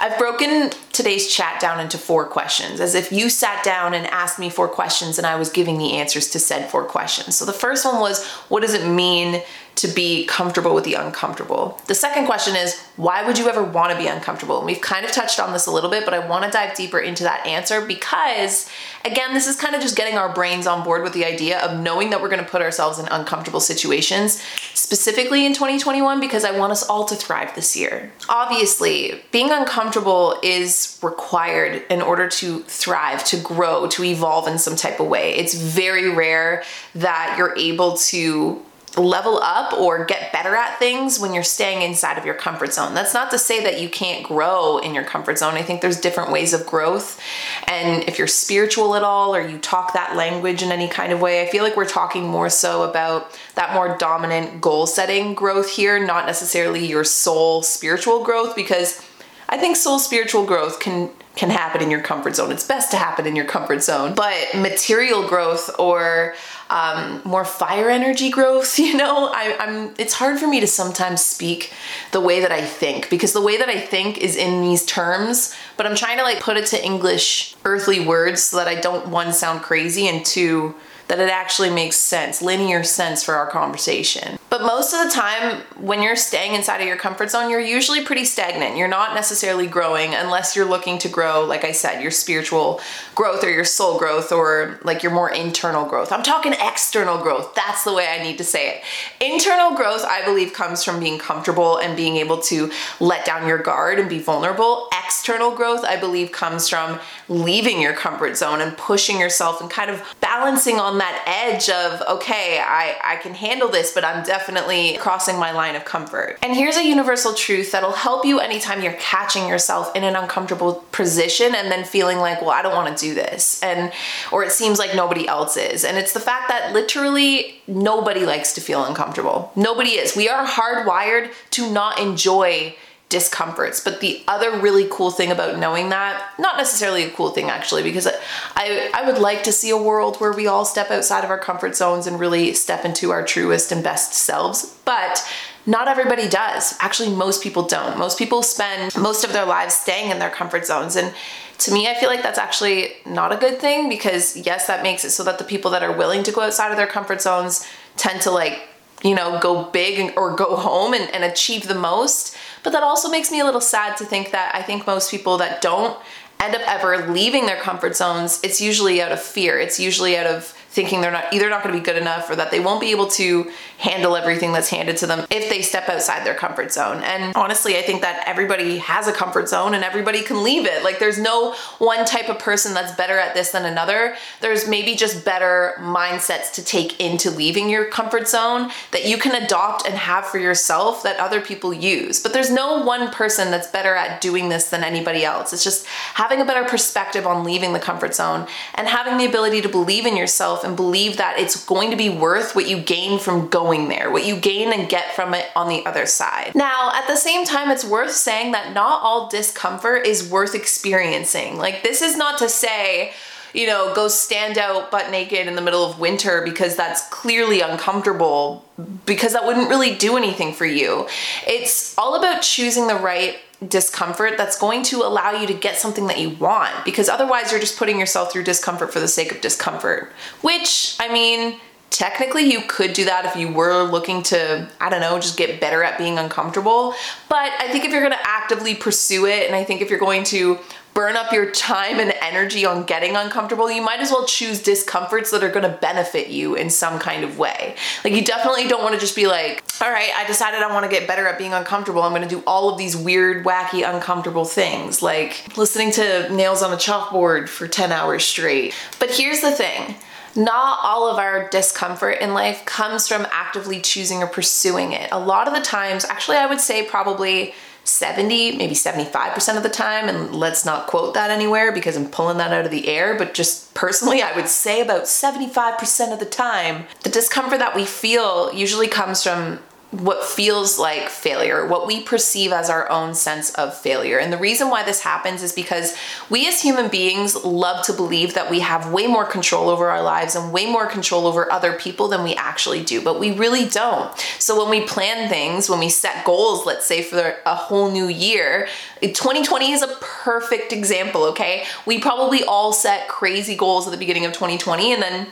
I've 0.00 0.18
broken 0.18 0.70
today's 0.92 1.32
chat 1.32 1.60
down 1.60 1.80
into 1.80 1.98
four 1.98 2.24
questions, 2.24 2.80
as 2.80 2.94
if 2.94 3.12
you 3.12 3.30
sat 3.30 3.64
down 3.64 3.94
and 3.94 4.06
asked 4.08 4.38
me 4.38 4.50
four 4.50 4.68
questions 4.68 5.18
and 5.18 5.26
I 5.26 5.36
was 5.36 5.50
giving 5.50 5.78
the 5.78 5.92
answers 5.94 6.28
to 6.30 6.38
said 6.38 6.70
four 6.70 6.84
questions. 6.84 7.36
So, 7.36 7.44
the 7.44 7.52
first 7.52 7.84
one 7.84 8.00
was 8.00 8.24
what 8.48 8.60
does 8.60 8.74
it 8.74 8.88
mean 8.88 9.42
to 9.78 9.88
be 9.88 10.24
comfortable 10.26 10.74
with 10.74 10.84
the 10.84 10.94
uncomfortable. 10.94 11.80
The 11.86 11.94
second 11.94 12.26
question 12.26 12.56
is, 12.56 12.80
why 12.96 13.24
would 13.24 13.38
you 13.38 13.48
ever 13.48 13.62
want 13.62 13.92
to 13.92 13.98
be 13.98 14.08
uncomfortable? 14.08 14.58
And 14.58 14.66
we've 14.66 14.80
kind 14.80 15.06
of 15.06 15.12
touched 15.12 15.38
on 15.38 15.52
this 15.52 15.66
a 15.66 15.70
little 15.70 15.88
bit, 15.88 16.04
but 16.04 16.14
I 16.14 16.26
want 16.26 16.44
to 16.44 16.50
dive 16.50 16.74
deeper 16.74 16.98
into 16.98 17.22
that 17.22 17.46
answer 17.46 17.84
because, 17.84 18.68
again, 19.04 19.34
this 19.34 19.46
is 19.46 19.54
kind 19.54 19.76
of 19.76 19.80
just 19.80 19.96
getting 19.96 20.18
our 20.18 20.32
brains 20.32 20.66
on 20.66 20.82
board 20.82 21.04
with 21.04 21.12
the 21.12 21.24
idea 21.24 21.60
of 21.60 21.78
knowing 21.78 22.10
that 22.10 22.20
we're 22.20 22.28
going 22.28 22.44
to 22.44 22.50
put 22.50 22.60
ourselves 22.60 22.98
in 22.98 23.06
uncomfortable 23.08 23.60
situations, 23.60 24.42
specifically 24.74 25.46
in 25.46 25.54
2021, 25.54 26.18
because 26.18 26.44
I 26.44 26.58
want 26.58 26.72
us 26.72 26.88
all 26.88 27.04
to 27.04 27.14
thrive 27.14 27.54
this 27.54 27.76
year. 27.76 28.10
Obviously, 28.28 29.22
being 29.30 29.50
uncomfortable 29.50 30.38
is 30.42 30.98
required 31.02 31.84
in 31.88 32.02
order 32.02 32.28
to 32.28 32.62
thrive, 32.64 33.22
to 33.24 33.36
grow, 33.38 33.86
to 33.88 34.02
evolve 34.02 34.48
in 34.48 34.58
some 34.58 34.74
type 34.74 34.98
of 34.98 35.06
way. 35.06 35.36
It's 35.36 35.54
very 35.54 36.08
rare 36.12 36.64
that 36.96 37.36
you're 37.38 37.56
able 37.56 37.96
to 37.96 38.64
level 38.98 39.38
up 39.42 39.72
or 39.72 40.04
get 40.04 40.32
better 40.32 40.54
at 40.54 40.78
things 40.78 41.18
when 41.18 41.32
you're 41.32 41.42
staying 41.42 41.82
inside 41.82 42.18
of 42.18 42.24
your 42.24 42.34
comfort 42.34 42.72
zone. 42.72 42.94
That's 42.94 43.14
not 43.14 43.30
to 43.30 43.38
say 43.38 43.62
that 43.64 43.80
you 43.80 43.88
can't 43.88 44.24
grow 44.24 44.78
in 44.78 44.94
your 44.94 45.04
comfort 45.04 45.38
zone. 45.38 45.54
I 45.54 45.62
think 45.62 45.80
there's 45.80 46.00
different 46.00 46.30
ways 46.30 46.52
of 46.52 46.66
growth. 46.66 47.20
And 47.66 48.04
if 48.04 48.18
you're 48.18 48.26
spiritual 48.26 48.94
at 48.94 49.02
all 49.02 49.34
or 49.34 49.40
you 49.40 49.58
talk 49.58 49.92
that 49.92 50.16
language 50.16 50.62
in 50.62 50.72
any 50.72 50.88
kind 50.88 51.12
of 51.12 51.20
way, 51.20 51.42
I 51.42 51.50
feel 51.50 51.64
like 51.64 51.76
we're 51.76 51.88
talking 51.88 52.26
more 52.26 52.50
so 52.50 52.82
about 52.88 53.38
that 53.54 53.74
more 53.74 53.96
dominant 53.98 54.60
goal 54.60 54.86
setting 54.86 55.34
growth 55.34 55.70
here, 55.70 56.04
not 56.04 56.26
necessarily 56.26 56.86
your 56.86 57.04
soul 57.04 57.62
spiritual 57.62 58.24
growth 58.24 58.54
because 58.54 59.02
I 59.48 59.56
think 59.56 59.76
soul 59.76 59.98
spiritual 59.98 60.44
growth 60.44 60.80
can 60.80 61.10
can 61.36 61.50
happen 61.50 61.80
in 61.80 61.90
your 61.90 62.00
comfort 62.00 62.34
zone. 62.34 62.50
It's 62.50 62.66
best 62.66 62.90
to 62.90 62.96
happen 62.96 63.24
in 63.24 63.36
your 63.36 63.44
comfort 63.44 63.82
zone. 63.82 64.14
But 64.14 64.56
material 64.56 65.26
growth 65.26 65.70
or 65.78 66.34
um, 66.68 67.22
more 67.24 67.44
fire 67.44 67.88
energy 67.88 68.28
growth. 68.28 68.78
You 68.88 68.96
know, 68.96 69.30
I, 69.32 69.56
I'm. 69.60 69.94
It's 69.98 70.14
hard 70.14 70.38
for 70.38 70.46
me 70.46 70.60
to 70.60 70.66
sometimes 70.66 71.22
speak 71.22 71.72
the 72.12 72.20
way 72.20 72.40
that 72.40 72.50
I 72.50 72.64
think 72.64 73.10
because 73.10 73.32
the 73.32 73.40
way 73.40 73.58
that 73.58 73.68
I 73.68 73.78
think 73.78 74.18
is 74.18 74.34
in 74.34 74.62
these 74.62 74.84
terms, 74.86 75.54
but 75.76 75.86
I'm 75.86 75.94
trying 75.94 76.16
to 76.18 76.24
like 76.24 76.40
put 76.40 76.56
it 76.56 76.66
to 76.66 76.82
English 76.82 77.54
earthly 77.64 78.00
words 78.00 78.42
so 78.42 78.56
that 78.56 78.66
I 78.66 78.76
don't 78.76 79.08
one 79.08 79.32
sound 79.32 79.60
crazy 79.60 80.08
and 80.08 80.24
two 80.24 80.74
that 81.08 81.18
it 81.18 81.30
actually 81.30 81.70
makes 81.70 81.96
sense, 81.96 82.40
linear 82.42 82.84
sense 82.84 83.24
for 83.24 83.34
our 83.34 83.50
conversation. 83.50 84.38
But 84.50 84.62
most 84.62 84.94
of 84.94 85.04
the 85.04 85.10
time, 85.10 85.62
when 85.78 86.02
you're 86.02 86.16
staying 86.16 86.54
inside 86.54 86.80
of 86.80 86.86
your 86.86 86.96
comfort 86.96 87.30
zone, 87.30 87.50
you're 87.50 87.60
usually 87.60 88.02
pretty 88.04 88.24
stagnant. 88.24 88.76
You're 88.76 88.88
not 88.88 89.14
necessarily 89.14 89.66
growing 89.66 90.14
unless 90.14 90.56
you're 90.56 90.68
looking 90.68 90.98
to 90.98 91.08
grow, 91.08 91.44
like 91.44 91.64
I 91.64 91.72
said, 91.72 92.00
your 92.02 92.10
spiritual 92.10 92.80
growth 93.14 93.44
or 93.44 93.50
your 93.50 93.64
soul 93.64 93.98
growth 93.98 94.32
or 94.32 94.78
like 94.84 95.02
your 95.02 95.12
more 95.12 95.30
internal 95.30 95.86
growth. 95.86 96.12
I'm 96.12 96.22
talking 96.22 96.52
external 96.52 97.18
growth. 97.18 97.54
That's 97.54 97.84
the 97.84 97.92
way 97.92 98.08
I 98.08 98.22
need 98.22 98.38
to 98.38 98.44
say 98.44 98.70
it. 98.70 98.82
Internal 99.20 99.76
growth, 99.76 100.04
I 100.04 100.24
believe, 100.24 100.52
comes 100.52 100.82
from 100.82 101.00
being 101.00 101.18
comfortable 101.18 101.78
and 101.78 101.96
being 101.96 102.16
able 102.16 102.38
to 102.42 102.70
let 103.00 103.24
down 103.24 103.46
your 103.46 103.58
guard 103.58 103.98
and 103.98 104.08
be 104.08 104.18
vulnerable. 104.18 104.88
External 105.04 105.54
growth, 105.54 105.84
I 105.84 105.96
believe, 105.98 106.32
comes 106.32 106.68
from 106.68 106.98
leaving 107.28 107.80
your 107.80 107.92
comfort 107.92 108.36
zone 108.36 108.60
and 108.60 108.76
pushing 108.76 109.18
yourself 109.20 109.60
and 109.60 109.70
kind 109.70 109.90
of 109.90 110.02
balancing 110.20 110.80
on 110.80 110.98
that 110.98 111.22
edge 111.26 111.68
of, 111.68 112.00
okay, 112.08 112.62
I, 112.64 112.96
I 113.04 113.16
can 113.16 113.34
handle 113.34 113.68
this, 113.68 113.92
but 113.92 114.04
I'm 114.04 114.24
definitely 114.24 114.96
crossing 114.98 115.38
my 115.38 115.52
line 115.52 115.76
of 115.76 115.84
comfort. 115.84 116.38
And 116.42 116.54
here's 116.54 116.76
a 116.76 116.84
universal 116.86 117.34
truth 117.34 117.72
that'll 117.72 117.92
help 117.92 118.24
you 118.24 118.40
anytime 118.40 118.82
you're 118.82 118.94
catching 118.94 119.46
yourself 119.46 119.94
in 119.94 120.04
an 120.04 120.16
uncomfortable 120.16 120.86
position 120.92 121.54
and 121.54 121.70
then 121.70 121.84
feeling 121.84 122.18
like, 122.18 122.40
well, 122.40 122.50
I 122.50 122.62
don't 122.62 122.74
want 122.74 122.96
to 122.96 123.06
do 123.06 123.14
this. 123.14 123.62
And, 123.62 123.92
or 124.32 124.42
it 124.42 124.52
seems 124.52 124.78
like 124.78 124.94
nobody 124.94 125.28
else 125.28 125.56
is. 125.56 125.84
And 125.84 125.98
it's 125.98 126.12
the 126.12 126.20
fact 126.20 126.48
that 126.48 126.72
literally 126.72 127.60
nobody 127.66 128.24
likes 128.24 128.54
to 128.54 128.60
feel 128.60 128.84
uncomfortable. 128.84 129.52
Nobody 129.54 129.90
is. 129.90 130.16
We 130.16 130.28
are 130.28 130.46
hardwired 130.46 131.32
to 131.50 131.70
not 131.70 131.98
enjoy 131.98 132.74
discomforts. 133.08 133.80
But 133.80 134.00
the 134.00 134.22
other 134.28 134.58
really 134.58 134.86
cool 134.90 135.10
thing 135.10 135.30
about 135.30 135.58
knowing 135.58 135.88
that, 135.88 136.30
not 136.38 136.56
necessarily 136.56 137.04
a 137.04 137.10
cool 137.10 137.30
thing 137.30 137.48
actually, 137.48 137.82
because 137.82 138.06
I, 138.54 138.90
I 138.94 139.10
would 139.10 139.18
like 139.18 139.42
to 139.44 139.52
see 139.52 139.70
a 139.70 139.76
world 139.76 140.16
where 140.18 140.32
we 140.32 140.46
all 140.46 140.64
step 140.64 140.90
outside 140.90 141.24
of 141.24 141.30
our 141.30 141.38
comfort 141.38 141.74
zones 141.74 142.06
and 142.06 142.20
really 142.20 142.52
step 142.52 142.84
into 142.84 143.10
our 143.10 143.24
truest 143.24 143.72
and 143.72 143.82
best 143.82 144.12
selves. 144.12 144.78
But 144.84 145.26
not 145.66 145.88
everybody 145.88 146.28
does. 146.28 146.76
Actually, 146.80 147.14
most 147.14 147.42
people 147.42 147.62
don't. 147.62 147.98
Most 147.98 148.18
people 148.18 148.42
spend 148.42 148.96
most 148.96 149.24
of 149.24 149.32
their 149.32 149.44
lives 149.44 149.74
staying 149.74 150.10
in 150.10 150.18
their 150.18 150.30
comfort 150.30 150.66
zones. 150.66 150.96
And 150.96 151.14
to 151.58 151.72
me, 151.72 151.88
I 151.88 151.94
feel 151.94 152.08
like 152.08 152.22
that's 152.22 152.38
actually 152.38 152.92
not 153.04 153.32
a 153.32 153.36
good 153.36 153.58
thing 153.58 153.88
because, 153.88 154.36
yes, 154.36 154.66
that 154.66 154.82
makes 154.82 155.04
it 155.04 155.10
so 155.10 155.24
that 155.24 155.38
the 155.38 155.44
people 155.44 155.70
that 155.72 155.82
are 155.82 155.92
willing 155.92 156.22
to 156.22 156.32
go 156.32 156.42
outside 156.42 156.70
of 156.70 156.76
their 156.76 156.86
comfort 156.86 157.20
zones 157.20 157.66
tend 157.96 158.22
to 158.22 158.30
like, 158.30 158.67
you 159.02 159.14
know, 159.14 159.38
go 159.40 159.64
big 159.64 160.12
or 160.16 160.34
go 160.34 160.56
home 160.56 160.92
and, 160.92 161.12
and 161.14 161.24
achieve 161.24 161.68
the 161.68 161.74
most. 161.74 162.36
But 162.62 162.72
that 162.72 162.82
also 162.82 163.08
makes 163.08 163.30
me 163.30 163.40
a 163.40 163.44
little 163.44 163.60
sad 163.60 163.96
to 163.98 164.04
think 164.04 164.32
that 164.32 164.54
I 164.54 164.62
think 164.62 164.86
most 164.86 165.10
people 165.10 165.38
that 165.38 165.60
don't 165.60 165.96
end 166.40 166.54
up 166.54 166.62
ever 166.66 167.12
leaving 167.12 167.46
their 167.46 167.60
comfort 167.60 167.96
zones, 167.96 168.40
it's 168.42 168.60
usually 168.60 169.00
out 169.02 169.12
of 169.12 169.20
fear. 169.20 169.58
It's 169.58 169.78
usually 169.78 170.16
out 170.16 170.26
of 170.26 170.54
thinking 170.70 171.00
they're 171.00 171.10
not 171.10 171.32
either 171.32 171.48
not 171.48 171.62
going 171.62 171.74
to 171.74 171.80
be 171.80 171.84
good 171.84 171.96
enough 171.96 172.30
or 172.30 172.36
that 172.36 172.50
they 172.50 172.60
won't 172.60 172.80
be 172.80 172.90
able 172.90 173.06
to 173.06 173.50
handle 173.78 174.16
everything 174.16 174.52
that's 174.52 174.68
handed 174.68 174.96
to 174.98 175.06
them 175.06 175.26
if 175.30 175.48
they 175.48 175.62
step 175.62 175.88
outside 175.88 176.26
their 176.26 176.34
comfort 176.34 176.70
zone. 176.72 177.02
And 177.02 177.34
honestly, 177.34 177.78
I 177.78 177.82
think 177.82 178.02
that 178.02 178.22
everybody 178.26 178.78
has 178.78 179.08
a 179.08 179.12
comfort 179.12 179.48
zone 179.48 179.72
and 179.72 179.82
everybody 179.82 180.22
can 180.22 180.42
leave 180.42 180.66
it. 180.66 180.84
Like 180.84 180.98
there's 180.98 181.18
no 181.18 181.54
one 181.78 182.04
type 182.04 182.28
of 182.28 182.38
person 182.38 182.74
that's 182.74 182.94
better 182.96 183.18
at 183.18 183.34
this 183.34 183.52
than 183.52 183.64
another. 183.64 184.16
There's 184.40 184.68
maybe 184.68 184.94
just 184.94 185.24
better 185.24 185.74
mindsets 185.78 186.52
to 186.54 186.64
take 186.64 187.00
into 187.00 187.30
leaving 187.30 187.70
your 187.70 187.86
comfort 187.86 188.28
zone 188.28 188.70
that 188.90 189.06
you 189.06 189.16
can 189.16 189.42
adopt 189.42 189.86
and 189.86 189.94
have 189.94 190.26
for 190.26 190.38
yourself 190.38 191.02
that 191.02 191.18
other 191.18 191.40
people 191.40 191.72
use. 191.72 192.22
But 192.22 192.34
there's 192.34 192.50
no 192.50 192.84
one 192.84 193.10
person 193.10 193.50
that's 193.50 193.68
better 193.68 193.94
at 193.94 194.20
doing 194.20 194.50
this 194.50 194.68
than 194.68 194.84
anybody 194.84 195.24
else. 195.24 195.52
It's 195.52 195.64
just 195.64 195.86
having 195.86 196.40
a 196.40 196.44
better 196.44 196.68
perspective 196.68 197.26
on 197.26 197.42
leaving 197.42 197.72
the 197.72 197.80
comfort 197.80 198.14
zone 198.14 198.46
and 198.74 198.86
having 198.86 199.16
the 199.16 199.24
ability 199.24 199.62
to 199.62 199.68
believe 199.68 200.04
in 200.04 200.16
yourself 200.16 200.57
and 200.64 200.76
believe 200.76 201.16
that 201.16 201.38
it's 201.38 201.64
going 201.64 201.90
to 201.90 201.96
be 201.96 202.08
worth 202.08 202.54
what 202.54 202.68
you 202.68 202.80
gain 202.80 203.18
from 203.18 203.48
going 203.48 203.88
there, 203.88 204.10
what 204.10 204.24
you 204.24 204.36
gain 204.36 204.72
and 204.72 204.88
get 204.88 205.14
from 205.14 205.34
it 205.34 205.46
on 205.54 205.68
the 205.68 205.84
other 205.86 206.06
side. 206.06 206.52
Now, 206.54 206.92
at 206.94 207.06
the 207.06 207.16
same 207.16 207.44
time, 207.44 207.70
it's 207.70 207.84
worth 207.84 208.12
saying 208.12 208.52
that 208.52 208.72
not 208.72 209.02
all 209.02 209.28
discomfort 209.28 210.06
is 210.06 210.28
worth 210.28 210.54
experiencing. 210.54 211.56
Like, 211.56 211.82
this 211.82 212.02
is 212.02 212.16
not 212.16 212.38
to 212.38 212.48
say, 212.48 213.12
you 213.54 213.66
know, 213.66 213.94
go 213.94 214.08
stand 214.08 214.58
out 214.58 214.90
butt 214.90 215.10
naked 215.10 215.46
in 215.46 215.56
the 215.56 215.62
middle 215.62 215.84
of 215.84 215.98
winter 215.98 216.42
because 216.42 216.76
that's 216.76 217.08
clearly 217.08 217.60
uncomfortable, 217.60 218.64
because 219.06 219.32
that 219.32 219.46
wouldn't 219.46 219.68
really 219.68 219.94
do 219.94 220.16
anything 220.16 220.52
for 220.52 220.66
you. 220.66 221.08
It's 221.46 221.96
all 221.96 222.14
about 222.14 222.42
choosing 222.42 222.86
the 222.86 222.94
right 222.94 223.38
discomfort 223.66 224.34
that's 224.36 224.56
going 224.58 224.84
to 224.84 224.98
allow 224.98 225.32
you 225.32 225.46
to 225.46 225.54
get 225.54 225.76
something 225.76 226.06
that 226.06 226.18
you 226.18 226.30
want 226.30 226.84
because 226.84 227.08
otherwise 227.08 227.50
you're 227.50 227.60
just 227.60 227.76
putting 227.76 227.98
yourself 227.98 228.32
through 228.32 228.44
discomfort 228.44 228.92
for 228.92 229.00
the 229.00 229.08
sake 229.08 229.32
of 229.32 229.40
discomfort. 229.40 230.12
Which, 230.42 230.96
I 231.00 231.12
mean, 231.12 231.58
technically 231.90 232.44
you 232.44 232.60
could 232.68 232.92
do 232.92 233.04
that 233.06 233.24
if 233.24 233.34
you 233.36 233.50
were 233.52 233.82
looking 233.82 234.22
to, 234.22 234.68
I 234.80 234.88
don't 234.88 235.00
know, 235.00 235.18
just 235.18 235.36
get 235.36 235.60
better 235.60 235.82
at 235.82 235.98
being 235.98 236.18
uncomfortable. 236.18 236.94
But 237.28 237.52
I 237.58 237.68
think 237.72 237.84
if 237.84 237.90
you're 237.90 238.02
gonna 238.02 238.16
actively 238.22 238.74
pursue 238.74 239.26
it, 239.26 239.46
and 239.46 239.56
I 239.56 239.64
think 239.64 239.80
if 239.80 239.90
you're 239.90 239.98
going 239.98 240.24
to 240.24 240.58
burn 240.98 241.14
up 241.14 241.32
your 241.32 241.48
time 241.52 242.00
and 242.00 242.12
energy 242.20 242.66
on 242.66 242.82
getting 242.82 243.14
uncomfortable, 243.14 243.70
you 243.70 243.80
might 243.80 244.00
as 244.00 244.10
well 244.10 244.26
choose 244.26 244.60
discomforts 244.60 245.30
that 245.30 245.44
are 245.44 245.48
gonna 245.48 245.78
benefit 245.80 246.26
you 246.26 246.56
in 246.56 246.68
some 246.68 246.98
kind 246.98 247.22
of 247.22 247.38
way. 247.38 247.76
Like, 248.02 248.14
you 248.14 248.24
definitely 248.24 248.66
don't 248.66 248.82
wanna 248.82 248.98
just 248.98 249.14
be 249.14 249.28
like, 249.28 249.62
all 249.80 249.92
right, 249.92 250.10
I 250.16 250.26
decided 250.26 250.60
I 250.60 250.74
wanna 250.74 250.88
get 250.88 251.06
better 251.06 251.24
at 251.28 251.38
being 251.38 251.52
uncomfortable. 251.54 252.02
I'm 252.02 252.12
gonna 252.12 252.26
do 252.26 252.42
all 252.48 252.68
of 252.68 252.78
these 252.78 252.96
weird, 252.96 253.44
wacky, 253.44 253.88
uncomfortable 253.88 254.44
things, 254.44 255.00
like 255.00 255.56
listening 255.56 255.92
to 255.92 256.34
nails 256.34 256.64
on 256.64 256.72
a 256.72 256.76
chalkboard 256.76 257.48
for 257.48 257.68
10 257.68 257.92
hours 257.92 258.24
straight. 258.24 258.74
But 258.98 259.12
here's 259.12 259.40
the 259.40 259.52
thing 259.52 259.94
not 260.34 260.80
all 260.82 261.08
of 261.08 261.18
our 261.18 261.48
discomfort 261.48 262.18
in 262.20 262.34
life 262.34 262.64
comes 262.64 263.06
from 263.06 263.24
actively 263.30 263.80
choosing 263.80 264.20
or 264.22 264.26
pursuing 264.26 264.92
it. 264.92 265.08
A 265.12 265.18
lot 265.18 265.46
of 265.46 265.54
the 265.54 265.60
times, 265.60 266.04
actually, 266.04 266.38
I 266.38 266.46
would 266.46 266.60
say 266.60 266.84
probably 266.84 267.54
70, 267.88 268.56
maybe 268.56 268.74
75% 268.74 269.56
of 269.56 269.62
the 269.62 269.68
time, 269.68 270.08
and 270.08 270.34
let's 270.34 270.64
not 270.64 270.86
quote 270.86 271.14
that 271.14 271.30
anywhere 271.30 271.72
because 271.72 271.96
I'm 271.96 272.10
pulling 272.10 272.38
that 272.38 272.52
out 272.52 272.64
of 272.64 272.70
the 272.70 272.88
air, 272.88 273.16
but 273.16 273.34
just 273.34 273.74
personally, 273.74 274.22
I 274.22 274.34
would 274.36 274.48
say 274.48 274.80
about 274.80 275.04
75% 275.04 276.12
of 276.12 276.18
the 276.18 276.26
time, 276.26 276.86
the 277.02 277.10
discomfort 277.10 277.58
that 277.60 277.74
we 277.74 277.84
feel 277.84 278.52
usually 278.52 278.88
comes 278.88 279.22
from 279.22 279.60
what 279.90 280.22
feels 280.22 280.78
like 280.78 281.08
failure, 281.08 281.66
what 281.66 281.86
we 281.86 282.02
perceive 282.02 282.52
as 282.52 282.68
our 282.68 282.90
own 282.90 283.14
sense 283.14 283.50
of 283.54 283.74
failure. 283.74 284.18
And 284.18 284.30
the 284.30 284.36
reason 284.36 284.68
why 284.68 284.82
this 284.82 285.00
happens 285.00 285.42
is 285.42 285.52
because 285.52 285.96
we 286.28 286.46
as 286.46 286.60
human 286.60 286.88
beings 286.90 287.34
love 287.42 287.86
to 287.86 287.94
believe 287.94 288.34
that 288.34 288.50
we 288.50 288.60
have 288.60 288.92
way 288.92 289.06
more 289.06 289.24
control 289.24 289.70
over 289.70 289.88
our 289.88 290.02
lives 290.02 290.34
and 290.36 290.52
way 290.52 290.66
more 290.66 290.86
control 290.86 291.26
over 291.26 291.50
other 291.50 291.72
people 291.72 292.08
than 292.08 292.22
we 292.22 292.34
actually 292.34 292.84
do, 292.84 293.00
but 293.00 293.18
we 293.18 293.32
really 293.32 293.66
don't. 293.66 294.14
So 294.38 294.62
when 294.62 294.68
we 294.68 294.86
plan 294.86 295.30
things, 295.30 295.70
when 295.70 295.80
we 295.80 295.88
set 295.88 296.22
goals, 296.22 296.66
let's 296.66 296.86
say 296.86 297.02
for 297.02 297.36
a 297.46 297.54
whole 297.54 297.90
new 297.90 298.08
year, 298.08 298.68
2020 299.00 299.72
is 299.72 299.80
a 299.80 299.96
perfect 300.00 300.70
example, 300.74 301.24
okay? 301.24 301.64
We 301.86 301.98
probably 301.98 302.44
all 302.44 302.74
set 302.74 303.08
crazy 303.08 303.56
goals 303.56 303.86
at 303.86 303.92
the 303.92 303.96
beginning 303.96 304.26
of 304.26 304.32
2020 304.34 304.92
and 304.92 305.02
then 305.02 305.28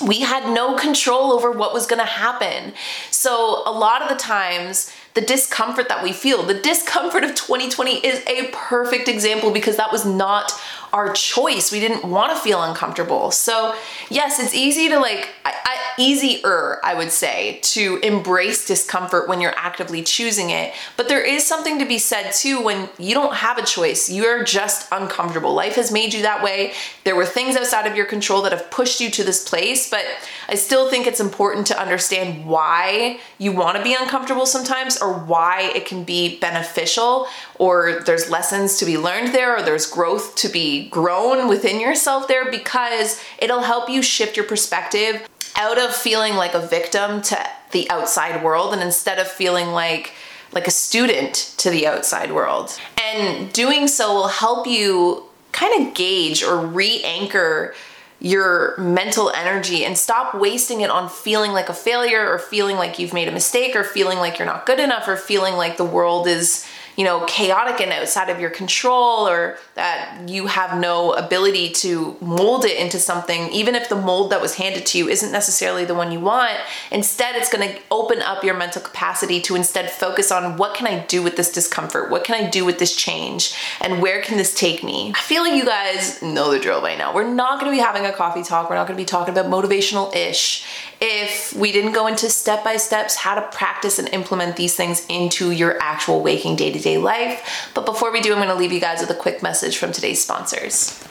we 0.00 0.20
had 0.20 0.52
no 0.52 0.74
control 0.74 1.32
over 1.32 1.50
what 1.50 1.74
was 1.74 1.86
going 1.86 2.00
to 2.00 2.06
happen. 2.06 2.72
So, 3.10 3.62
a 3.66 3.72
lot 3.72 4.02
of 4.02 4.08
the 4.08 4.14
times, 4.14 4.90
the 5.18 5.26
discomfort 5.26 5.88
that 5.88 6.04
we 6.04 6.12
feel, 6.12 6.44
the 6.44 6.54
discomfort 6.54 7.24
of 7.24 7.34
2020 7.34 8.06
is 8.06 8.24
a 8.28 8.48
perfect 8.52 9.08
example 9.08 9.50
because 9.50 9.76
that 9.76 9.90
was 9.90 10.06
not 10.06 10.52
our 10.92 11.12
choice. 11.12 11.72
We 11.72 11.80
didn't 11.80 12.08
want 12.08 12.32
to 12.32 12.38
feel 12.38 12.62
uncomfortable. 12.62 13.32
So, 13.32 13.74
yes, 14.10 14.38
it's 14.38 14.54
easy 14.54 14.88
to 14.88 15.00
like, 15.00 15.28
I, 15.44 15.52
I, 15.64 15.76
easier, 15.98 16.78
I 16.84 16.94
would 16.94 17.10
say, 17.10 17.58
to 17.62 17.98
embrace 18.04 18.64
discomfort 18.64 19.28
when 19.28 19.40
you're 19.40 19.56
actively 19.56 20.04
choosing 20.04 20.50
it. 20.50 20.72
But 20.96 21.08
there 21.08 21.22
is 21.22 21.44
something 21.44 21.80
to 21.80 21.84
be 21.84 21.98
said 21.98 22.30
too 22.30 22.62
when 22.62 22.88
you 22.96 23.12
don't 23.12 23.34
have 23.34 23.58
a 23.58 23.66
choice. 23.66 24.08
You're 24.08 24.44
just 24.44 24.86
uncomfortable. 24.92 25.52
Life 25.52 25.74
has 25.74 25.90
made 25.90 26.14
you 26.14 26.22
that 26.22 26.44
way. 26.44 26.74
There 27.02 27.16
were 27.16 27.26
things 27.26 27.56
outside 27.56 27.90
of 27.90 27.96
your 27.96 28.06
control 28.06 28.42
that 28.42 28.52
have 28.52 28.70
pushed 28.70 29.00
you 29.00 29.10
to 29.10 29.24
this 29.24 29.46
place, 29.48 29.90
but 29.90 30.04
I 30.48 30.54
still 30.54 30.88
think 30.88 31.06
it's 31.06 31.20
important 31.20 31.66
to 31.66 31.78
understand 31.78 32.46
why 32.46 33.20
you 33.36 33.52
want 33.52 33.76
to 33.76 33.82
be 33.82 33.94
uncomfortable 33.94 34.46
sometimes 34.46 35.00
or 35.00 35.12
why 35.12 35.70
it 35.74 35.84
can 35.84 36.04
be 36.04 36.38
beneficial 36.38 37.26
or 37.58 38.00
there's 38.06 38.30
lessons 38.30 38.78
to 38.78 38.86
be 38.86 38.96
learned 38.96 39.34
there 39.34 39.56
or 39.56 39.62
there's 39.62 39.86
growth 39.86 40.34
to 40.36 40.48
be 40.48 40.88
grown 40.88 41.48
within 41.48 41.80
yourself 41.80 42.28
there 42.28 42.50
because 42.50 43.22
it'll 43.38 43.62
help 43.62 43.90
you 43.90 44.00
shift 44.00 44.36
your 44.36 44.46
perspective 44.46 45.28
out 45.56 45.78
of 45.78 45.94
feeling 45.94 46.34
like 46.34 46.54
a 46.54 46.66
victim 46.66 47.20
to 47.20 47.38
the 47.72 47.90
outside 47.90 48.42
world 48.42 48.72
and 48.72 48.82
instead 48.82 49.18
of 49.18 49.28
feeling 49.28 49.68
like 49.68 50.12
like 50.52 50.66
a 50.66 50.70
student 50.70 51.54
to 51.58 51.68
the 51.68 51.86
outside 51.86 52.32
world. 52.32 52.78
And 52.98 53.52
doing 53.52 53.86
so 53.86 54.14
will 54.14 54.28
help 54.28 54.66
you 54.66 55.24
kind 55.52 55.86
of 55.86 55.94
gauge 55.94 56.42
or 56.42 56.58
re-anchor 56.58 57.74
your 58.20 58.76
mental 58.78 59.30
energy 59.30 59.84
and 59.84 59.96
stop 59.96 60.34
wasting 60.34 60.80
it 60.80 60.90
on 60.90 61.08
feeling 61.08 61.52
like 61.52 61.68
a 61.68 61.74
failure 61.74 62.28
or 62.28 62.38
feeling 62.38 62.76
like 62.76 62.98
you've 62.98 63.12
made 63.12 63.28
a 63.28 63.32
mistake 63.32 63.76
or 63.76 63.84
feeling 63.84 64.18
like 64.18 64.38
you're 64.38 64.46
not 64.46 64.66
good 64.66 64.80
enough 64.80 65.06
or 65.06 65.16
feeling 65.16 65.54
like 65.54 65.76
the 65.76 65.84
world 65.84 66.26
is 66.26 66.66
you 66.98 67.04
know, 67.04 67.24
chaotic 67.26 67.80
and 67.80 67.92
outside 67.92 68.28
of 68.28 68.40
your 68.40 68.50
control 68.50 69.28
or 69.28 69.56
that 69.76 70.20
you 70.26 70.48
have 70.48 70.80
no 70.80 71.12
ability 71.12 71.70
to 71.70 72.16
mold 72.20 72.64
it 72.64 72.76
into 72.76 72.98
something, 72.98 73.48
even 73.52 73.76
if 73.76 73.88
the 73.88 73.94
mold 73.94 74.32
that 74.32 74.42
was 74.42 74.56
handed 74.56 74.84
to 74.84 74.98
you 74.98 75.08
isn't 75.08 75.30
necessarily 75.30 75.84
the 75.84 75.94
one 75.94 76.10
you 76.10 76.18
want. 76.18 76.58
Instead, 76.90 77.36
it's 77.36 77.52
going 77.52 77.68
to 77.68 77.78
open 77.92 78.20
up 78.20 78.42
your 78.42 78.56
mental 78.56 78.82
capacity 78.82 79.40
to 79.40 79.54
instead 79.54 79.88
focus 79.88 80.32
on 80.32 80.56
what 80.56 80.74
can 80.74 80.88
I 80.88 81.06
do 81.06 81.22
with 81.22 81.36
this 81.36 81.52
discomfort? 81.52 82.10
What 82.10 82.24
can 82.24 82.34
I 82.34 82.50
do 82.50 82.64
with 82.64 82.80
this 82.80 82.96
change? 82.96 83.54
And 83.80 84.02
where 84.02 84.20
can 84.20 84.36
this 84.36 84.52
take 84.52 84.82
me? 84.82 85.12
I 85.14 85.20
feel 85.20 85.44
like 85.44 85.54
you 85.54 85.64
guys 85.64 86.20
know 86.20 86.50
the 86.50 86.58
drill 86.58 86.80
by 86.80 86.96
now. 86.96 87.14
We're 87.14 87.32
not 87.32 87.60
going 87.60 87.70
to 87.70 87.76
be 87.76 87.80
having 87.80 88.06
a 88.06 88.12
coffee 88.12 88.42
talk. 88.42 88.68
We're 88.68 88.74
not 88.74 88.88
going 88.88 88.96
to 88.96 89.00
be 89.00 89.06
talking 89.06 89.38
about 89.38 89.46
motivational 89.46 90.12
ish 90.16 90.66
if 91.00 91.52
we 91.54 91.72
didn't 91.72 91.92
go 91.92 92.06
into 92.06 92.28
step 92.28 92.64
by 92.64 92.76
steps 92.76 93.16
how 93.16 93.34
to 93.34 93.42
practice 93.56 93.98
and 93.98 94.08
implement 94.08 94.56
these 94.56 94.74
things 94.74 95.06
into 95.08 95.50
your 95.50 95.80
actual 95.80 96.20
waking 96.20 96.56
day 96.56 96.72
to 96.72 96.78
day 96.78 96.98
life. 96.98 97.70
But 97.74 97.86
before 97.86 98.12
we 98.12 98.20
do, 98.20 98.32
I'm 98.32 98.38
going 98.38 98.48
to 98.48 98.54
leave 98.54 98.72
you 98.72 98.80
guys 98.80 99.00
with 99.00 99.10
a 99.10 99.14
quick 99.14 99.42
message 99.42 99.76
from 99.78 99.92
today's 99.92 100.22
sponsors. 100.22 101.02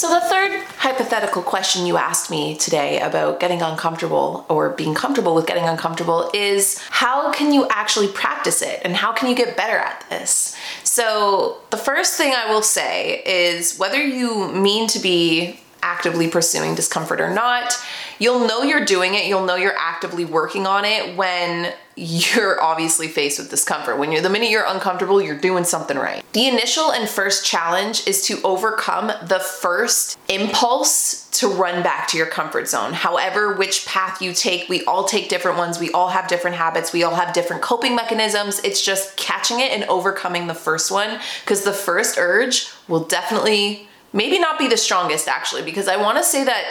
So, 0.00 0.08
the 0.08 0.26
third 0.28 0.64
hypothetical 0.78 1.42
question 1.42 1.84
you 1.84 1.98
asked 1.98 2.30
me 2.30 2.56
today 2.56 3.02
about 3.02 3.38
getting 3.38 3.60
uncomfortable 3.60 4.46
or 4.48 4.70
being 4.70 4.94
comfortable 4.94 5.34
with 5.34 5.46
getting 5.46 5.64
uncomfortable 5.64 6.30
is 6.32 6.78
how 6.88 7.30
can 7.32 7.52
you 7.52 7.66
actually 7.68 8.08
practice 8.08 8.62
it 8.62 8.80
and 8.82 8.96
how 8.96 9.12
can 9.12 9.28
you 9.28 9.36
get 9.36 9.58
better 9.58 9.76
at 9.76 10.02
this? 10.08 10.56
So, 10.84 11.58
the 11.68 11.76
first 11.76 12.16
thing 12.16 12.32
I 12.34 12.50
will 12.50 12.62
say 12.62 13.22
is 13.26 13.78
whether 13.78 14.02
you 14.02 14.50
mean 14.52 14.88
to 14.88 14.98
be 15.00 15.60
actively 15.82 16.28
pursuing 16.28 16.74
discomfort 16.74 17.20
or 17.20 17.32
not. 17.32 17.74
You'll 18.18 18.46
know 18.46 18.62
you're 18.62 18.84
doing 18.84 19.14
it, 19.14 19.26
you'll 19.26 19.44
know 19.44 19.56
you're 19.56 19.76
actively 19.78 20.24
working 20.24 20.66
on 20.66 20.84
it 20.84 21.16
when 21.16 21.74
you're 22.00 22.60
obviously 22.62 23.08
faced 23.08 23.38
with 23.38 23.50
discomfort. 23.50 23.98
When 23.98 24.10
you're 24.10 24.22
the 24.22 24.30
minute 24.30 24.48
you're 24.48 24.64
uncomfortable, 24.66 25.20
you're 25.20 25.38
doing 25.38 25.64
something 25.64 25.98
right. 25.98 26.24
The 26.32 26.48
initial 26.48 26.92
and 26.92 27.06
first 27.06 27.44
challenge 27.44 28.06
is 28.06 28.22
to 28.26 28.40
overcome 28.42 29.12
the 29.26 29.38
first 29.38 30.18
impulse 30.28 31.28
to 31.32 31.48
run 31.48 31.82
back 31.82 32.08
to 32.08 32.16
your 32.16 32.26
comfort 32.26 32.68
zone. 32.68 32.94
However, 32.94 33.54
which 33.54 33.84
path 33.84 34.22
you 34.22 34.32
take, 34.32 34.68
we 34.68 34.82
all 34.84 35.04
take 35.04 35.28
different 35.28 35.58
ones. 35.58 35.78
We 35.78 35.90
all 35.90 36.08
have 36.08 36.26
different 36.26 36.56
habits. 36.56 36.92
We 36.92 37.02
all 37.02 37.14
have 37.14 37.34
different 37.34 37.60
coping 37.60 37.94
mechanisms. 37.94 38.60
It's 38.64 38.82
just 38.82 39.16
catching 39.18 39.60
it 39.60 39.70
and 39.70 39.84
overcoming 39.84 40.46
the 40.46 40.54
first 40.54 40.90
one 40.90 41.20
because 41.44 41.64
the 41.64 41.72
first 41.72 42.16
urge 42.18 42.70
will 42.88 43.04
definitely 43.04 43.88
maybe 44.14 44.38
not 44.38 44.58
be 44.58 44.68
the 44.68 44.76
strongest 44.76 45.28
actually 45.28 45.62
because 45.62 45.86
I 45.86 45.96
want 45.96 46.16
to 46.18 46.24
say 46.24 46.44
that 46.44 46.64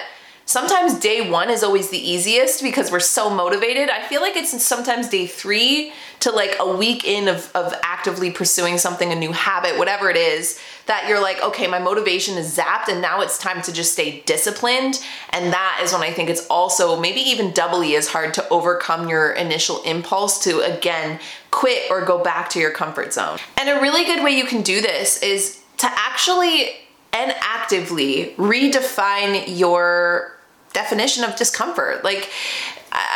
sometimes 0.50 0.96
day 0.96 1.30
one 1.30 1.52
is 1.52 1.62
always 1.62 1.92
the 1.92 2.10
easiest 2.10 2.64
because 2.64 2.92
we're 2.92 3.00
so 3.00 3.30
motivated. 3.30 3.88
I 3.88 4.02
feel 4.08 4.20
like 4.20 4.36
it's 4.36 4.64
sometimes 4.64 5.08
day 5.08 5.28
three 5.28 5.94
to 6.22 6.32
like 6.32 6.56
a 6.60 6.76
week 6.76 7.06
in 7.06 7.28
of, 7.28 7.52
of 7.54 7.72
actively 7.84 8.32
pursuing 8.32 8.80
something, 8.80 9.12
a 9.12 9.16
new 9.16 9.32
habit, 9.32 9.78
whatever 9.78 10.10
it 10.10 10.18
is, 10.18 10.60
that 10.88 11.08
you're 11.08 11.22
like, 11.22 11.40
okay, 11.44 11.68
my 11.68 11.78
motivation 11.78 12.36
is 12.36 12.58
zapped 12.58 12.88
and 12.88 13.00
now 13.00 13.22
it's 13.22 13.38
time 13.38 13.62
to 13.62 13.72
just 13.72 13.94
stay 13.94 14.22
disciplined. 14.22 15.00
And 15.30 15.54
that 15.54 15.82
is 15.84 15.94
when 15.94 16.02
I 16.02 16.12
think 16.12 16.32
it's 16.32 16.48
also 16.48 17.00
maybe 17.00 17.22
even 17.22 17.52
doubly 17.52 17.96
as 17.96 18.08
hard 18.08 18.34
to 18.34 18.50
overcome 18.50 19.08
your 19.08 19.34
initial 19.34 19.84
impulse 19.84 20.44
to 20.46 20.62
again 20.62 21.20
quit 21.52 21.92
or 21.92 22.04
go 22.04 22.24
back 22.24 22.50
to 22.50 22.60
your 22.60 22.72
comfort 22.72 23.14
zone. 23.14 23.38
And 23.56 23.70
a 23.70 23.80
really 23.80 24.04
good 24.04 24.24
way 24.24 24.32
you 24.32 24.46
can 24.46 24.64
do 24.64 24.82
this 24.82 25.22
is 25.22 25.62
to 25.78 25.88
actually 25.92 26.72
and 27.14 27.36
actively 27.40 28.34
redefine 28.38 29.44
your 29.48 30.39
definition 30.82 31.24
of 31.24 31.36
discomfort. 31.36 32.04
Like, 32.04 32.30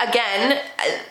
again, 0.08 0.62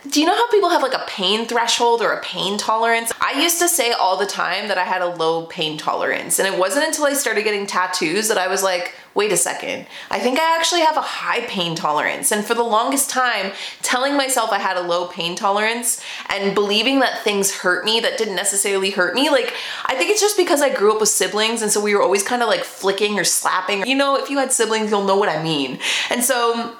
do 0.09 0.21
you 0.21 0.26
know 0.26 0.35
how 0.35 0.49
people 0.50 0.71
have 0.71 0.83
like 0.83 0.95
a 0.95 1.04
pain 1.07 1.47
threshold 1.47 2.02
or 2.02 2.12
a 2.12 2.23
pain 2.23 2.59
tolerance? 2.59 3.12
I 3.21 3.40
used 3.40 3.59
to 3.61 3.69
say 3.69 3.92
all 3.92 4.16
the 4.16 4.26
time 4.26 4.69
that 4.69 4.78
I 4.78 4.85
had 4.85 5.02
a 5.02 5.14
low 5.14 5.47
pain 5.47 5.78
tolerance, 5.78 6.38
and 6.38 6.52
it 6.52 6.59
wasn't 6.59 6.87
until 6.87 7.07
I 7.07 7.14
started 7.14 7.45
getting 7.45 7.66
tattoos 7.66 8.28
that 8.28 8.38
I 8.38 8.49
was 8.49 8.62
like, 8.62 8.95
wait 9.14 9.31
a 9.31 9.37
second, 9.37 9.87
I 10.11 10.19
think 10.19 10.38
I 10.38 10.57
actually 10.57 10.81
have 10.81 10.97
a 10.97 11.02
high 11.02 11.42
pain 11.42 11.75
tolerance. 11.75 12.33
And 12.33 12.45
for 12.45 12.54
the 12.54 12.62
longest 12.62 13.11
time, 13.11 13.52
telling 13.83 14.16
myself 14.16 14.50
I 14.50 14.59
had 14.59 14.76
a 14.76 14.83
low 14.83 15.07
pain 15.07 15.37
tolerance 15.37 16.02
and 16.31 16.54
believing 16.54 17.00
that 17.00 17.23
things 17.23 17.54
hurt 17.54 17.85
me 17.85 18.00
that 18.00 18.16
didn't 18.16 18.37
necessarily 18.37 18.90
hurt 18.90 19.14
me, 19.14 19.28
like, 19.28 19.52
I 19.85 19.95
think 19.97 20.11
it's 20.11 20.21
just 20.21 20.37
because 20.37 20.62
I 20.62 20.75
grew 20.75 20.95
up 20.95 21.00
with 21.00 21.11
siblings 21.11 21.61
and 21.62 21.71
so 21.71 21.81
we 21.81 21.95
were 21.95 22.02
always 22.02 22.23
kind 22.23 22.42
of 22.42 22.49
like 22.49 22.64
flicking 22.64 23.19
or 23.19 23.25
slapping. 23.25 23.87
You 23.87 23.97
know, 23.97 24.16
if 24.16 24.31
you 24.31 24.38
had 24.38 24.52
siblings, 24.52 24.90
you'll 24.90 25.04
know 25.04 25.16
what 25.16 25.28
I 25.28 25.42
mean. 25.42 25.78
And 26.09 26.25
so, 26.25 26.75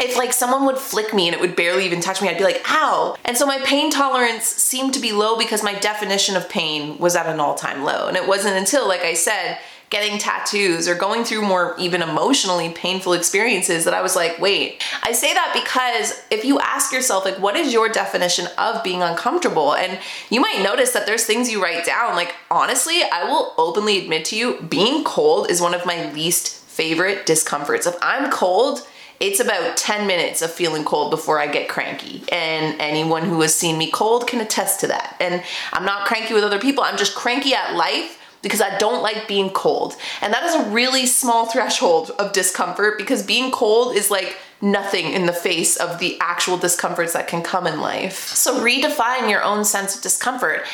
if 0.00 0.16
like 0.16 0.32
someone 0.32 0.66
would 0.66 0.78
flick 0.78 1.14
me 1.14 1.28
and 1.28 1.34
it 1.34 1.40
would 1.40 1.56
barely 1.56 1.84
even 1.84 2.00
touch 2.00 2.22
me, 2.22 2.28
I'd 2.28 2.38
be 2.38 2.44
like, 2.44 2.62
ow. 2.68 3.16
And 3.24 3.36
so 3.36 3.46
my 3.46 3.58
pain 3.58 3.90
tolerance 3.90 4.44
seemed 4.44 4.94
to 4.94 5.00
be 5.00 5.12
low 5.12 5.36
because 5.38 5.62
my 5.62 5.74
definition 5.78 6.36
of 6.36 6.48
pain 6.48 6.98
was 6.98 7.16
at 7.16 7.26
an 7.26 7.40
all 7.40 7.54
time 7.54 7.84
low. 7.84 8.08
And 8.08 8.16
it 8.16 8.26
wasn't 8.26 8.56
until, 8.56 8.88
like 8.88 9.02
I 9.02 9.14
said, 9.14 9.58
getting 9.90 10.18
tattoos 10.18 10.86
or 10.88 10.94
going 10.94 11.24
through 11.24 11.42
more 11.42 11.74
even 11.76 12.00
emotionally 12.00 12.70
painful 12.70 13.12
experiences 13.12 13.84
that 13.84 13.92
I 13.92 14.00
was 14.00 14.14
like, 14.14 14.38
wait. 14.38 14.82
I 15.02 15.10
say 15.10 15.34
that 15.34 15.50
because 15.52 16.22
if 16.30 16.44
you 16.44 16.60
ask 16.60 16.92
yourself, 16.92 17.24
like, 17.24 17.40
what 17.40 17.56
is 17.56 17.72
your 17.72 17.88
definition 17.88 18.46
of 18.56 18.84
being 18.84 19.02
uncomfortable? 19.02 19.74
And 19.74 19.98
you 20.30 20.40
might 20.40 20.62
notice 20.62 20.92
that 20.92 21.06
there's 21.06 21.24
things 21.24 21.50
you 21.50 21.60
write 21.60 21.84
down. 21.84 22.14
Like, 22.14 22.36
honestly, 22.52 23.02
I 23.02 23.24
will 23.24 23.52
openly 23.58 23.98
admit 23.98 24.24
to 24.26 24.36
you, 24.36 24.62
being 24.62 25.02
cold 25.02 25.50
is 25.50 25.60
one 25.60 25.74
of 25.74 25.84
my 25.84 26.10
least 26.12 26.54
favorite 26.66 27.26
discomforts. 27.26 27.84
If 27.84 27.96
I'm 28.00 28.30
cold, 28.30 28.86
it's 29.20 29.38
about 29.38 29.76
10 29.76 30.06
minutes 30.06 30.40
of 30.40 30.50
feeling 30.50 30.82
cold 30.82 31.10
before 31.10 31.38
I 31.38 31.46
get 31.46 31.68
cranky. 31.68 32.22
And 32.32 32.80
anyone 32.80 33.22
who 33.22 33.42
has 33.42 33.54
seen 33.54 33.76
me 33.76 33.90
cold 33.90 34.26
can 34.26 34.40
attest 34.40 34.80
to 34.80 34.86
that. 34.88 35.16
And 35.20 35.44
I'm 35.72 35.84
not 35.84 36.06
cranky 36.06 36.32
with 36.32 36.42
other 36.42 36.58
people, 36.58 36.82
I'm 36.82 36.96
just 36.96 37.14
cranky 37.14 37.54
at 37.54 37.76
life 37.76 38.16
because 38.42 38.62
I 38.62 38.78
don't 38.78 39.02
like 39.02 39.28
being 39.28 39.50
cold. 39.50 39.96
And 40.22 40.32
that 40.32 40.44
is 40.44 40.54
a 40.54 40.70
really 40.70 41.04
small 41.04 41.44
threshold 41.46 42.10
of 42.18 42.32
discomfort 42.32 42.96
because 42.96 43.22
being 43.22 43.50
cold 43.50 43.94
is 43.94 44.10
like 44.10 44.38
nothing 44.62 45.12
in 45.12 45.26
the 45.26 45.32
face 45.32 45.76
of 45.76 45.98
the 45.98 46.16
actual 46.20 46.56
discomforts 46.56 47.12
that 47.12 47.28
can 47.28 47.42
come 47.42 47.66
in 47.66 47.80
life. 47.80 48.28
So 48.28 48.60
redefine 48.64 49.28
your 49.28 49.42
own 49.42 49.66
sense 49.66 49.96
of 49.96 50.02
discomfort 50.02 50.66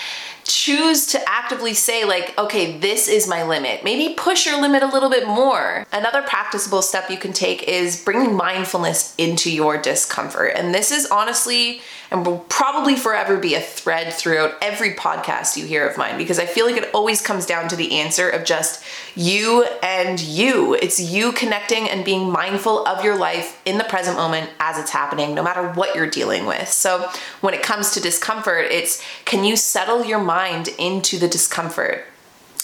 choose 0.46 1.06
to 1.06 1.28
actively 1.28 1.74
say 1.74 2.04
like 2.04 2.36
okay 2.38 2.78
this 2.78 3.08
is 3.08 3.26
my 3.26 3.42
limit 3.42 3.82
maybe 3.82 4.14
push 4.14 4.46
your 4.46 4.60
limit 4.60 4.82
a 4.82 4.86
little 4.86 5.10
bit 5.10 5.26
more 5.26 5.84
another 5.92 6.22
practicable 6.22 6.82
step 6.82 7.10
you 7.10 7.16
can 7.16 7.32
take 7.32 7.62
is 7.64 8.02
bringing 8.02 8.34
mindfulness 8.34 9.14
into 9.18 9.50
your 9.50 9.76
discomfort 9.76 10.52
and 10.54 10.74
this 10.74 10.92
is 10.92 11.06
honestly 11.06 11.80
and 12.10 12.24
will 12.24 12.38
probably 12.48 12.94
forever 12.94 13.36
be 13.36 13.54
a 13.54 13.60
thread 13.60 14.12
throughout 14.12 14.54
every 14.62 14.94
podcast 14.94 15.56
you 15.56 15.66
hear 15.66 15.86
of 15.86 15.96
mine 15.96 16.16
because 16.16 16.38
I 16.38 16.46
feel 16.46 16.66
like 16.66 16.76
it 16.76 16.94
always 16.94 17.20
comes 17.20 17.46
down 17.46 17.68
to 17.68 17.76
the 17.76 17.98
answer 17.98 18.28
of 18.28 18.44
just 18.44 18.84
you 19.16 19.64
and 19.82 20.20
you. 20.20 20.74
It's 20.74 21.00
you 21.00 21.32
connecting 21.32 21.88
and 21.88 22.04
being 22.04 22.30
mindful 22.30 22.86
of 22.86 23.04
your 23.04 23.16
life 23.16 23.60
in 23.64 23.78
the 23.78 23.84
present 23.84 24.16
moment 24.16 24.50
as 24.60 24.78
it's 24.78 24.90
happening, 24.90 25.34
no 25.34 25.42
matter 25.42 25.72
what 25.72 25.94
you're 25.94 26.08
dealing 26.08 26.46
with. 26.46 26.68
So 26.68 27.10
when 27.40 27.54
it 27.54 27.62
comes 27.62 27.92
to 27.92 28.00
discomfort, 28.00 28.66
it's 28.70 29.02
can 29.24 29.44
you 29.44 29.56
settle 29.56 30.04
your 30.04 30.20
mind 30.20 30.35
into 30.78 31.18
the 31.18 31.28
discomfort? 31.28 32.04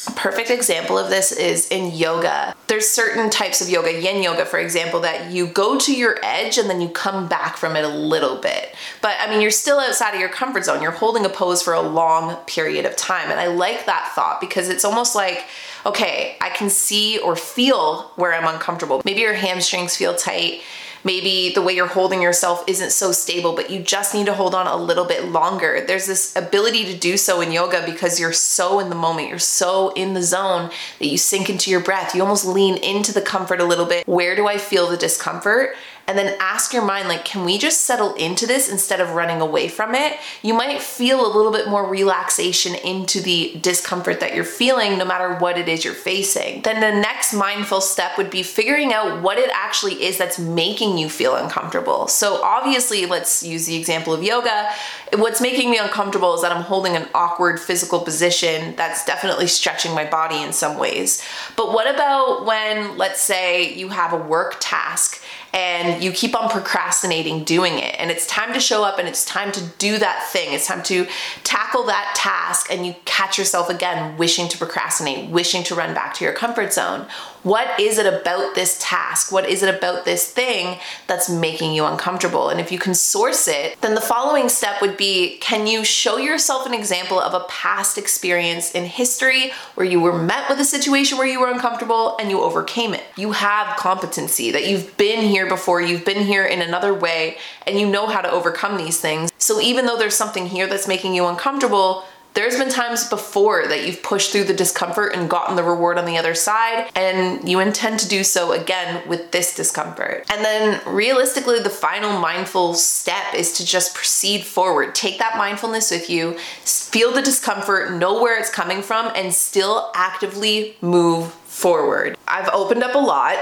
A 0.08 0.11
perfect 0.12 0.50
example 0.50 0.98
of 0.98 1.11
this 1.11 1.30
is 1.30 1.68
in 1.68 1.94
yoga. 1.94 2.56
There's 2.66 2.88
certain 2.88 3.30
types 3.30 3.61
of 3.61 3.68
yoga, 3.68 4.00
yin 4.00 4.20
yoga, 4.20 4.44
for 4.44 4.58
example, 4.58 4.98
that 5.00 5.30
you 5.30 5.46
go 5.46 5.78
to 5.78 5.94
your 5.94 6.18
edge 6.24 6.58
and 6.58 6.68
then 6.68 6.80
you 6.80 6.88
come 6.88 7.28
back 7.28 7.56
from 7.56 7.76
it 7.76 7.85
a 7.85 7.88
little 7.88 8.40
bit. 8.40 8.74
But 9.00 9.14
I 9.20 9.30
mean, 9.30 9.40
you're 9.40 9.52
still 9.52 9.78
outside 9.78 10.12
of 10.12 10.18
your 10.20 10.28
comfort 10.28 10.64
zone. 10.64 10.82
You're 10.82 10.90
holding 10.90 11.24
a 11.24 11.28
pose 11.28 11.62
for 11.62 11.72
a 11.72 11.80
long 11.80 12.35
period 12.46 12.85
of 12.85 12.96
time. 12.96 13.30
And 13.30 13.38
I 13.38 13.46
like 13.46 13.87
that 13.87 14.11
thought 14.14 14.40
because 14.40 14.68
it's 14.68 14.85
almost 14.85 15.14
like, 15.14 15.44
okay, 15.87 16.37
I 16.40 16.50
can 16.50 16.68
see 16.68 17.18
or 17.18 17.37
feel 17.37 18.11
where 18.16 18.35
I'm 18.35 18.52
uncomfortable. 18.52 19.02
Maybe 19.04 19.20
your 19.20 19.35
hamstrings 19.35 19.96
feel 19.96 20.16
tight 20.16 20.62
maybe 21.04 21.52
the 21.52 21.62
way 21.62 21.72
you're 21.72 21.86
holding 21.86 22.22
yourself 22.22 22.64
isn't 22.66 22.90
so 22.90 23.12
stable, 23.12 23.54
but 23.54 23.70
you 23.70 23.80
just 23.80 24.14
need 24.14 24.26
to 24.26 24.34
hold 24.34 24.54
on 24.54 24.66
a 24.66 24.76
little 24.76 25.04
bit 25.04 25.26
longer. 25.26 25.84
There's 25.86 26.06
this 26.06 26.34
ability 26.36 26.84
to 26.86 26.96
do 26.96 27.16
so 27.16 27.40
in 27.40 27.52
yoga 27.52 27.82
because 27.84 28.20
you're 28.20 28.32
so 28.32 28.80
in 28.80 28.88
the 28.88 28.94
moment, 28.94 29.28
you're 29.28 29.38
so 29.38 29.92
in 29.94 30.14
the 30.14 30.22
zone 30.22 30.70
that 30.98 31.06
you 31.06 31.18
sink 31.18 31.50
into 31.50 31.70
your 31.70 31.80
breath. 31.80 32.14
You 32.14 32.22
almost 32.22 32.46
lean 32.46 32.76
into 32.76 33.12
the 33.12 33.22
comfort 33.22 33.60
a 33.60 33.64
little 33.64 33.86
bit. 33.86 34.06
Where 34.06 34.36
do 34.36 34.46
I 34.46 34.58
feel 34.58 34.88
the 34.88 34.96
discomfort? 34.96 35.74
And 36.06 36.18
then 36.18 36.36
ask 36.40 36.72
your 36.72 36.84
mind 36.84 37.08
like 37.08 37.24
can 37.24 37.44
we 37.44 37.58
just 37.58 37.82
settle 37.82 38.14
into 38.14 38.46
this 38.46 38.68
instead 38.68 39.00
of 39.00 39.10
running 39.10 39.40
away 39.40 39.68
from 39.68 39.94
it? 39.94 40.18
You 40.42 40.54
might 40.54 40.80
feel 40.80 41.24
a 41.24 41.32
little 41.34 41.52
bit 41.52 41.68
more 41.68 41.88
relaxation 41.88 42.74
into 42.74 43.20
the 43.20 43.58
discomfort 43.60 44.20
that 44.20 44.34
you're 44.34 44.44
feeling 44.44 44.98
no 44.98 45.04
matter 45.04 45.36
what 45.36 45.58
it 45.58 45.68
is 45.68 45.84
you're 45.84 45.94
facing. 45.94 46.62
Then 46.62 46.80
the 46.80 47.00
next 47.00 47.32
mindful 47.32 47.80
step 47.80 48.18
would 48.18 48.30
be 48.30 48.42
figuring 48.42 48.92
out 48.92 49.22
what 49.22 49.38
it 49.38 49.50
actually 49.54 50.04
is 50.04 50.18
that's 50.18 50.38
making 50.38 50.98
you 50.98 51.08
feel 51.08 51.36
uncomfortable. 51.36 52.08
So 52.08 52.42
obviously 52.42 53.06
let's 53.06 53.42
use 53.42 53.66
the 53.66 53.76
example 53.76 54.12
of 54.12 54.22
yoga. 54.22 54.70
What's 55.14 55.40
making 55.40 55.70
me 55.70 55.78
uncomfortable 55.78 56.34
is 56.34 56.42
that 56.42 56.52
I'm 56.52 56.62
holding 56.62 56.96
an 56.96 57.08
awkward 57.14 57.60
physical 57.60 58.00
position 58.00 58.74
that's 58.76 59.04
definitely 59.04 59.46
stretching 59.46 59.94
my 59.94 60.04
body 60.04 60.42
in 60.42 60.52
some 60.52 60.78
ways. 60.78 61.22
But 61.56 61.72
what 61.72 61.92
about 61.92 62.44
when 62.44 62.98
let's 62.98 63.20
say 63.20 63.72
you 63.72 63.88
have 63.90 64.12
a 64.12 64.16
work 64.16 64.56
task 64.60 65.21
and 65.52 66.02
you 66.02 66.12
keep 66.12 66.34
on 66.34 66.48
procrastinating 66.48 67.44
doing 67.44 67.78
it. 67.78 67.94
And 67.98 68.10
it's 68.10 68.26
time 68.26 68.54
to 68.54 68.60
show 68.60 68.84
up 68.84 68.98
and 68.98 69.06
it's 69.06 69.24
time 69.24 69.52
to 69.52 69.62
do 69.78 69.98
that 69.98 70.28
thing. 70.30 70.52
It's 70.52 70.66
time 70.66 70.82
to 70.84 71.06
tackle 71.44 71.84
that 71.84 72.14
task 72.16 72.68
and 72.70 72.86
you 72.86 72.94
catch 73.04 73.38
yourself 73.38 73.68
again 73.68 74.16
wishing 74.16 74.48
to 74.48 74.58
procrastinate, 74.58 75.30
wishing 75.30 75.62
to 75.64 75.74
run 75.74 75.94
back 75.94 76.14
to 76.14 76.24
your 76.24 76.32
comfort 76.32 76.72
zone. 76.72 77.06
What 77.42 77.80
is 77.80 77.98
it 77.98 78.06
about 78.06 78.54
this 78.54 78.78
task? 78.80 79.32
What 79.32 79.48
is 79.48 79.64
it 79.64 79.74
about 79.74 80.04
this 80.04 80.30
thing 80.30 80.78
that's 81.08 81.28
making 81.28 81.74
you 81.74 81.84
uncomfortable? 81.84 82.50
And 82.50 82.60
if 82.60 82.70
you 82.70 82.78
can 82.78 82.94
source 82.94 83.48
it, 83.48 83.80
then 83.80 83.96
the 83.96 84.00
following 84.00 84.48
step 84.48 84.80
would 84.80 84.96
be 84.96 85.38
can 85.38 85.66
you 85.66 85.84
show 85.84 86.18
yourself 86.18 86.66
an 86.66 86.74
example 86.74 87.18
of 87.18 87.34
a 87.34 87.44
past 87.48 87.98
experience 87.98 88.70
in 88.70 88.84
history 88.84 89.50
where 89.74 89.86
you 89.86 90.00
were 90.00 90.16
met 90.16 90.48
with 90.48 90.60
a 90.60 90.64
situation 90.64 91.18
where 91.18 91.26
you 91.26 91.40
were 91.40 91.50
uncomfortable 91.50 92.16
and 92.18 92.30
you 92.30 92.40
overcame 92.40 92.94
it? 92.94 93.02
You 93.16 93.32
have 93.32 93.76
competency 93.76 94.52
that 94.52 94.68
you've 94.68 94.96
been 94.96 95.24
here 95.24 95.41
before, 95.48 95.81
you've 95.81 96.05
been 96.05 96.24
here 96.24 96.44
in 96.44 96.62
another 96.62 96.94
way, 96.94 97.38
and 97.66 97.78
you 97.78 97.87
know 97.87 98.07
how 98.07 98.20
to 98.20 98.31
overcome 98.31 98.76
these 98.76 99.00
things. 99.00 99.31
So 99.38 99.61
even 99.61 99.87
though 99.87 99.96
there's 99.96 100.16
something 100.16 100.46
here 100.46 100.66
that's 100.66 100.88
making 100.88 101.14
you 101.14 101.26
uncomfortable, 101.26 102.05
there's 102.34 102.56
been 102.56 102.70
times 102.70 103.08
before 103.08 103.66
that 103.66 103.86
you've 103.86 104.02
pushed 104.02 104.32
through 104.32 104.44
the 104.44 104.54
discomfort 104.54 105.14
and 105.14 105.28
gotten 105.28 105.56
the 105.56 105.62
reward 105.62 105.98
on 105.98 106.04
the 106.04 106.16
other 106.16 106.34
side, 106.34 106.90
and 106.94 107.48
you 107.48 107.60
intend 107.60 108.00
to 108.00 108.08
do 108.08 108.24
so 108.24 108.52
again 108.52 109.06
with 109.08 109.30
this 109.32 109.54
discomfort. 109.54 110.24
And 110.30 110.44
then 110.44 110.80
realistically, 110.86 111.60
the 111.60 111.70
final 111.70 112.18
mindful 112.18 112.74
step 112.74 113.34
is 113.34 113.52
to 113.54 113.66
just 113.66 113.94
proceed 113.94 114.44
forward. 114.44 114.94
Take 114.94 115.18
that 115.18 115.36
mindfulness 115.36 115.90
with 115.90 116.08
you, 116.08 116.38
feel 116.64 117.12
the 117.12 117.22
discomfort, 117.22 117.92
know 117.92 118.22
where 118.22 118.38
it's 118.38 118.50
coming 118.50 118.82
from, 118.82 119.12
and 119.14 119.32
still 119.34 119.90
actively 119.94 120.76
move 120.80 121.32
forward. 121.32 122.16
I've 122.26 122.48
opened 122.48 122.82
up 122.82 122.94
a 122.94 122.98
lot 122.98 123.36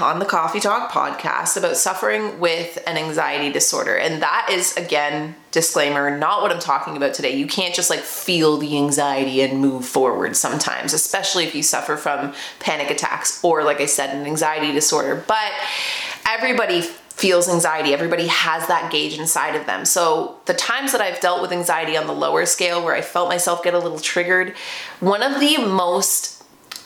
on 0.00 0.20
the 0.20 0.24
Coffee 0.24 0.60
Talk 0.60 0.92
podcast 0.92 1.56
about 1.56 1.76
suffering 1.76 2.38
with 2.38 2.78
an 2.86 2.96
anxiety 2.96 3.52
disorder. 3.52 3.96
And 3.96 4.22
that 4.22 4.48
is, 4.52 4.76
again, 4.76 5.34
disclaimer, 5.50 6.16
not 6.16 6.42
what 6.42 6.52
I'm 6.52 6.60
talking 6.60 6.96
about 6.96 7.14
today. 7.14 7.36
You 7.36 7.46
can't 7.46 7.74
just 7.74 7.90
like 7.90 8.00
feel 8.00 8.56
the 8.56 8.76
anxiety 8.76 9.40
and 9.42 9.60
move 9.60 9.84
forward 9.84 10.36
sometimes, 10.36 10.92
especially 10.92 11.44
if 11.44 11.54
you 11.54 11.62
suffer 11.62 11.96
from 11.96 12.34
panic 12.60 12.90
attacks 12.90 13.42
or, 13.42 13.62
like 13.64 13.80
I 13.80 13.86
said, 13.86 14.14
an 14.14 14.26
anxiety 14.26 14.72
disorder. 14.72 15.22
But 15.26 15.52
everybody 16.26 16.82
feels 16.82 17.48
anxiety. 17.48 17.92
Everybody 17.92 18.28
has 18.28 18.68
that 18.68 18.92
gauge 18.92 19.18
inside 19.18 19.56
of 19.56 19.66
them. 19.66 19.84
So, 19.84 20.38
the 20.44 20.54
times 20.54 20.92
that 20.92 21.00
I've 21.00 21.20
dealt 21.20 21.42
with 21.42 21.50
anxiety 21.50 21.96
on 21.96 22.06
the 22.06 22.12
lower 22.12 22.46
scale 22.46 22.84
where 22.84 22.94
I 22.94 23.00
felt 23.00 23.28
myself 23.28 23.64
get 23.64 23.74
a 23.74 23.78
little 23.78 23.98
triggered, 23.98 24.54
one 25.00 25.22
of 25.22 25.40
the 25.40 25.58
most 25.58 26.38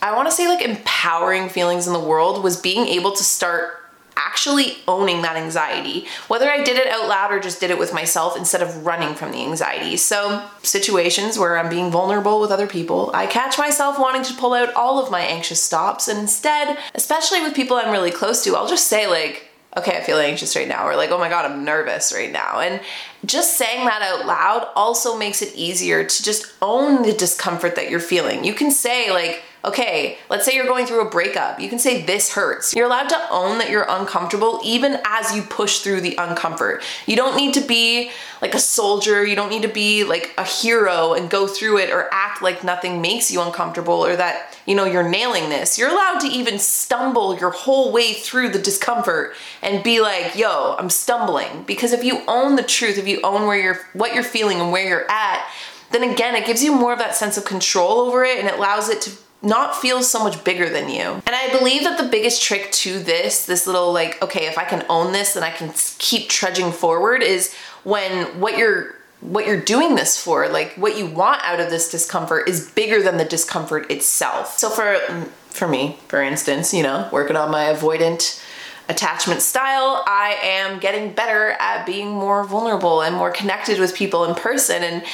I 0.02 0.16
want 0.16 0.28
to 0.28 0.34
say 0.34 0.48
like 0.48 0.62
empowering 0.62 1.48
feelings 1.48 1.86
in 1.86 1.92
the 1.92 2.00
world 2.00 2.42
was 2.42 2.60
being 2.60 2.88
able 2.88 3.12
to 3.12 3.22
start 3.22 3.81
actually 4.16 4.78
owning 4.88 5.22
that 5.22 5.36
anxiety, 5.36 6.06
whether 6.28 6.50
I 6.50 6.62
did 6.62 6.76
it 6.76 6.88
out 6.88 7.08
loud 7.08 7.32
or 7.32 7.40
just 7.40 7.60
did 7.60 7.70
it 7.70 7.78
with 7.78 7.94
myself 7.94 8.36
instead 8.36 8.62
of 8.62 8.84
running 8.84 9.14
from 9.14 9.32
the 9.32 9.42
anxiety. 9.42 9.96
So, 9.96 10.46
situations 10.62 11.38
where 11.38 11.58
I'm 11.58 11.68
being 11.68 11.90
vulnerable 11.90 12.40
with 12.40 12.50
other 12.50 12.66
people, 12.66 13.10
I 13.14 13.26
catch 13.26 13.58
myself 13.58 13.98
wanting 13.98 14.22
to 14.24 14.34
pull 14.34 14.54
out 14.54 14.72
all 14.74 15.02
of 15.02 15.10
my 15.10 15.20
anxious 15.20 15.62
stops, 15.62 16.08
and 16.08 16.18
instead, 16.18 16.78
especially 16.94 17.42
with 17.42 17.54
people 17.54 17.76
I'm 17.76 17.92
really 17.92 18.10
close 18.10 18.42
to, 18.44 18.56
I'll 18.56 18.68
just 18.68 18.88
say, 18.88 19.06
like, 19.06 19.48
okay, 19.76 19.96
I 19.96 20.02
feel 20.02 20.18
anxious 20.18 20.54
right 20.54 20.68
now, 20.68 20.86
or 20.86 20.96
like, 20.96 21.10
oh 21.10 21.18
my 21.18 21.28
God, 21.28 21.50
I'm 21.50 21.64
nervous 21.64 22.12
right 22.12 22.30
now. 22.30 22.60
And 22.60 22.80
just 23.24 23.56
saying 23.56 23.86
that 23.86 24.02
out 24.02 24.26
loud 24.26 24.68
also 24.76 25.16
makes 25.16 25.40
it 25.40 25.54
easier 25.54 26.04
to 26.04 26.22
just 26.22 26.52
own 26.60 27.02
the 27.02 27.12
discomfort 27.12 27.76
that 27.76 27.90
you're 27.90 28.00
feeling. 28.00 28.44
You 28.44 28.54
can 28.54 28.70
say, 28.70 29.10
like, 29.10 29.42
okay, 29.64 30.18
let's 30.28 30.44
say 30.44 30.54
you're 30.54 30.66
going 30.66 30.86
through 30.86 31.06
a 31.06 31.10
breakup. 31.10 31.60
You 31.60 31.68
can 31.68 31.78
say, 31.78 32.02
This 32.02 32.32
hurts. 32.32 32.74
You're 32.74 32.86
allowed 32.86 33.08
to 33.10 33.30
own 33.30 33.58
that 33.58 33.70
you're 33.70 33.86
uncomfortable 33.88 34.60
even 34.64 34.98
as 35.04 35.34
you 35.34 35.42
push 35.42 35.80
through 35.80 36.00
the 36.00 36.16
uncomfort. 36.16 36.82
You 37.06 37.16
don't 37.16 37.36
need 37.36 37.54
to 37.54 37.60
be 37.60 38.10
like 38.40 38.54
a 38.54 38.58
soldier. 38.58 39.24
You 39.24 39.36
don't 39.36 39.50
need 39.50 39.62
to 39.62 39.68
be 39.68 40.04
like 40.04 40.34
a 40.36 40.44
hero 40.44 41.12
and 41.14 41.30
go 41.30 41.46
through 41.46 41.78
it 41.78 41.90
or 41.90 42.08
act 42.12 42.42
like 42.42 42.64
nothing 42.64 43.00
makes 43.00 43.30
you 43.30 43.40
uncomfortable 43.40 44.04
or 44.04 44.16
that, 44.16 44.58
you 44.66 44.74
know, 44.74 44.84
you're 44.84 45.08
nailing 45.08 45.48
this. 45.48 45.78
You're 45.78 45.90
allowed 45.90 46.18
to 46.20 46.28
even 46.28 46.58
stumble 46.58 47.38
your 47.38 47.50
whole 47.50 47.92
way 47.92 48.14
through 48.14 48.48
the 48.50 48.58
discomfort 48.58 49.34
and 49.62 49.84
be 49.84 50.00
like, 50.00 50.34
yo, 50.34 50.74
I'm 50.78 50.90
stumbling. 50.90 51.62
Because 51.64 51.92
if 51.92 52.02
you 52.02 52.22
own 52.26 52.56
the 52.56 52.62
truth, 52.62 52.98
if 52.98 53.06
you 53.06 53.20
own 53.22 53.46
where 53.46 53.58
you're, 53.58 53.78
what 53.92 54.14
you're 54.14 54.24
feeling 54.24 54.60
and 54.60 54.72
where 54.72 54.86
you're 54.86 55.10
at, 55.10 55.48
then 55.92 56.02
again, 56.02 56.34
it 56.34 56.46
gives 56.46 56.64
you 56.64 56.74
more 56.74 56.92
of 56.92 56.98
that 56.98 57.14
sense 57.14 57.36
of 57.36 57.44
control 57.44 58.00
over 58.00 58.24
it 58.24 58.38
and 58.38 58.48
it 58.48 58.54
allows 58.54 58.88
it 58.88 59.00
to 59.02 59.10
not 59.42 59.76
feel 59.76 60.02
so 60.02 60.22
much 60.22 60.42
bigger 60.44 60.68
than 60.68 60.88
you. 60.88 61.20
And 61.26 61.34
I 61.34 61.56
believe 61.56 61.82
that 61.84 61.98
the 61.98 62.08
biggest 62.08 62.42
trick 62.42 62.70
to 62.72 62.98
this, 62.98 63.46
this 63.46 63.66
little 63.66 63.92
like, 63.92 64.22
okay, 64.22 64.46
if 64.46 64.56
I 64.56 64.64
can 64.64 64.86
own 64.88 65.12
this, 65.12 65.34
then 65.34 65.42
I 65.42 65.50
can 65.50 65.72
keep 65.98 66.28
trudging 66.28 66.72
forward 66.72 67.22
is 67.22 67.54
when 67.84 68.40
what 68.40 68.56
you're 68.56 68.96
what 69.20 69.46
you're 69.46 69.60
doing 69.60 69.94
this 69.94 70.20
for, 70.20 70.48
like 70.48 70.72
what 70.74 70.98
you 70.98 71.06
want 71.06 71.40
out 71.44 71.60
of 71.60 71.70
this 71.70 71.88
discomfort 71.90 72.48
is 72.48 72.68
bigger 72.72 73.00
than 73.02 73.18
the 73.18 73.24
discomfort 73.24 73.88
itself. 73.88 74.58
So 74.58 74.68
for 74.68 74.82
mm, 74.82 75.28
for 75.50 75.68
me, 75.68 75.98
for 76.08 76.22
instance, 76.22 76.72
you 76.72 76.82
know, 76.82 77.08
working 77.12 77.36
on 77.36 77.50
my 77.50 77.64
avoidant 77.66 78.42
attachment 78.88 79.42
style, 79.42 80.02
I 80.06 80.38
am 80.42 80.80
getting 80.80 81.12
better 81.12 81.50
at 81.60 81.86
being 81.86 82.10
more 82.10 82.44
vulnerable 82.44 83.02
and 83.02 83.14
more 83.14 83.30
connected 83.30 83.78
with 83.78 83.94
people 83.94 84.24
in 84.24 84.34
person 84.34 84.82
and 84.82 85.04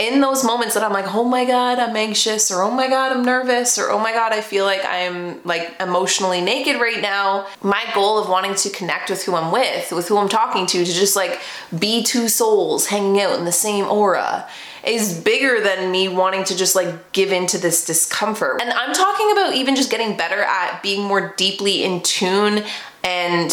in 0.00 0.22
those 0.22 0.42
moments 0.42 0.72
that 0.74 0.82
I'm 0.82 0.94
like, 0.94 1.14
oh 1.14 1.24
my 1.24 1.44
God, 1.44 1.78
I'm 1.78 1.94
anxious, 1.94 2.50
or 2.50 2.62
oh 2.62 2.70
my 2.70 2.88
God, 2.88 3.12
I'm 3.12 3.22
nervous, 3.22 3.78
or 3.78 3.90
oh 3.90 3.98
my 3.98 4.12
God, 4.12 4.32
I 4.32 4.40
feel 4.40 4.64
like 4.64 4.80
I'm 4.82 5.42
like 5.44 5.76
emotionally 5.78 6.40
naked 6.40 6.80
right 6.80 7.02
now, 7.02 7.46
my 7.62 7.84
goal 7.94 8.18
of 8.18 8.26
wanting 8.28 8.54
to 8.54 8.70
connect 8.70 9.10
with 9.10 9.22
who 9.24 9.34
I'm 9.34 9.52
with, 9.52 9.92
with 9.92 10.08
who 10.08 10.16
I'm 10.16 10.30
talking 10.30 10.64
to, 10.66 10.84
to 10.86 10.92
just 10.92 11.16
like 11.16 11.38
be 11.78 12.02
two 12.02 12.28
souls 12.28 12.86
hanging 12.86 13.20
out 13.20 13.38
in 13.38 13.44
the 13.44 13.52
same 13.52 13.84
aura 13.84 14.48
is 14.82 15.20
bigger 15.20 15.60
than 15.60 15.90
me 15.92 16.08
wanting 16.08 16.44
to 16.44 16.56
just 16.56 16.74
like 16.74 17.12
give 17.12 17.30
into 17.30 17.58
this 17.58 17.84
discomfort. 17.84 18.62
And 18.62 18.70
I'm 18.70 18.94
talking 18.94 19.30
about 19.32 19.54
even 19.54 19.76
just 19.76 19.90
getting 19.90 20.16
better 20.16 20.40
at 20.40 20.82
being 20.82 21.06
more 21.06 21.34
deeply 21.36 21.84
in 21.84 22.00
tune 22.02 22.64
and 23.04 23.50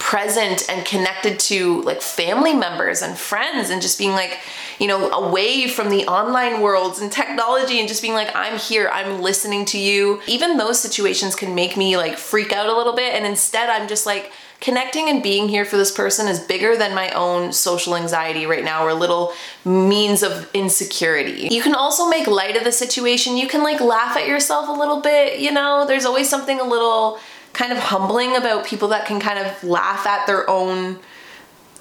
present 0.00 0.68
and 0.68 0.84
connected 0.84 1.38
to 1.38 1.82
like 1.82 2.00
family 2.00 2.54
members 2.54 3.02
and 3.02 3.16
friends 3.16 3.68
and 3.70 3.80
just 3.80 3.98
being 3.98 4.12
like, 4.12 4.40
you 4.80 4.88
know, 4.88 5.10
away 5.10 5.68
from 5.68 5.90
the 5.90 6.04
online 6.06 6.60
worlds 6.60 7.00
and 7.00 7.12
technology 7.12 7.78
and 7.78 7.86
just 7.86 8.00
being 8.00 8.14
like, 8.14 8.34
I'm 8.34 8.58
here, 8.58 8.88
I'm 8.92 9.20
listening 9.20 9.66
to 9.66 9.78
you. 9.78 10.20
Even 10.26 10.56
those 10.56 10.80
situations 10.80 11.36
can 11.36 11.54
make 11.54 11.76
me 11.76 11.98
like 11.98 12.16
freak 12.16 12.52
out 12.52 12.68
a 12.68 12.76
little 12.76 12.96
bit. 12.96 13.14
And 13.14 13.26
instead, 13.26 13.68
I'm 13.68 13.86
just 13.86 14.06
like, 14.06 14.32
connecting 14.60 15.08
and 15.08 15.22
being 15.22 15.48
here 15.48 15.64
for 15.64 15.76
this 15.76 15.90
person 15.90 16.28
is 16.28 16.38
bigger 16.38 16.76
than 16.76 16.94
my 16.94 17.10
own 17.12 17.50
social 17.52 17.96
anxiety 17.96 18.44
right 18.44 18.62
now 18.62 18.84
or 18.84 18.92
little 18.92 19.32
means 19.64 20.22
of 20.22 20.48
insecurity. 20.52 21.48
You 21.50 21.62
can 21.62 21.74
also 21.74 22.08
make 22.08 22.26
light 22.26 22.56
of 22.56 22.64
the 22.64 22.72
situation. 22.72 23.38
You 23.38 23.48
can 23.48 23.62
like 23.62 23.80
laugh 23.80 24.16
at 24.16 24.26
yourself 24.26 24.68
a 24.68 24.72
little 24.72 25.00
bit, 25.00 25.40
you 25.40 25.50
know, 25.50 25.86
there's 25.86 26.04
always 26.04 26.28
something 26.28 26.60
a 26.60 26.64
little 26.64 27.18
kind 27.52 27.72
of 27.72 27.78
humbling 27.78 28.36
about 28.36 28.64
people 28.64 28.88
that 28.88 29.06
can 29.06 29.20
kind 29.20 29.38
of 29.38 29.64
laugh 29.64 30.06
at 30.06 30.26
their 30.26 30.48
own, 30.48 30.98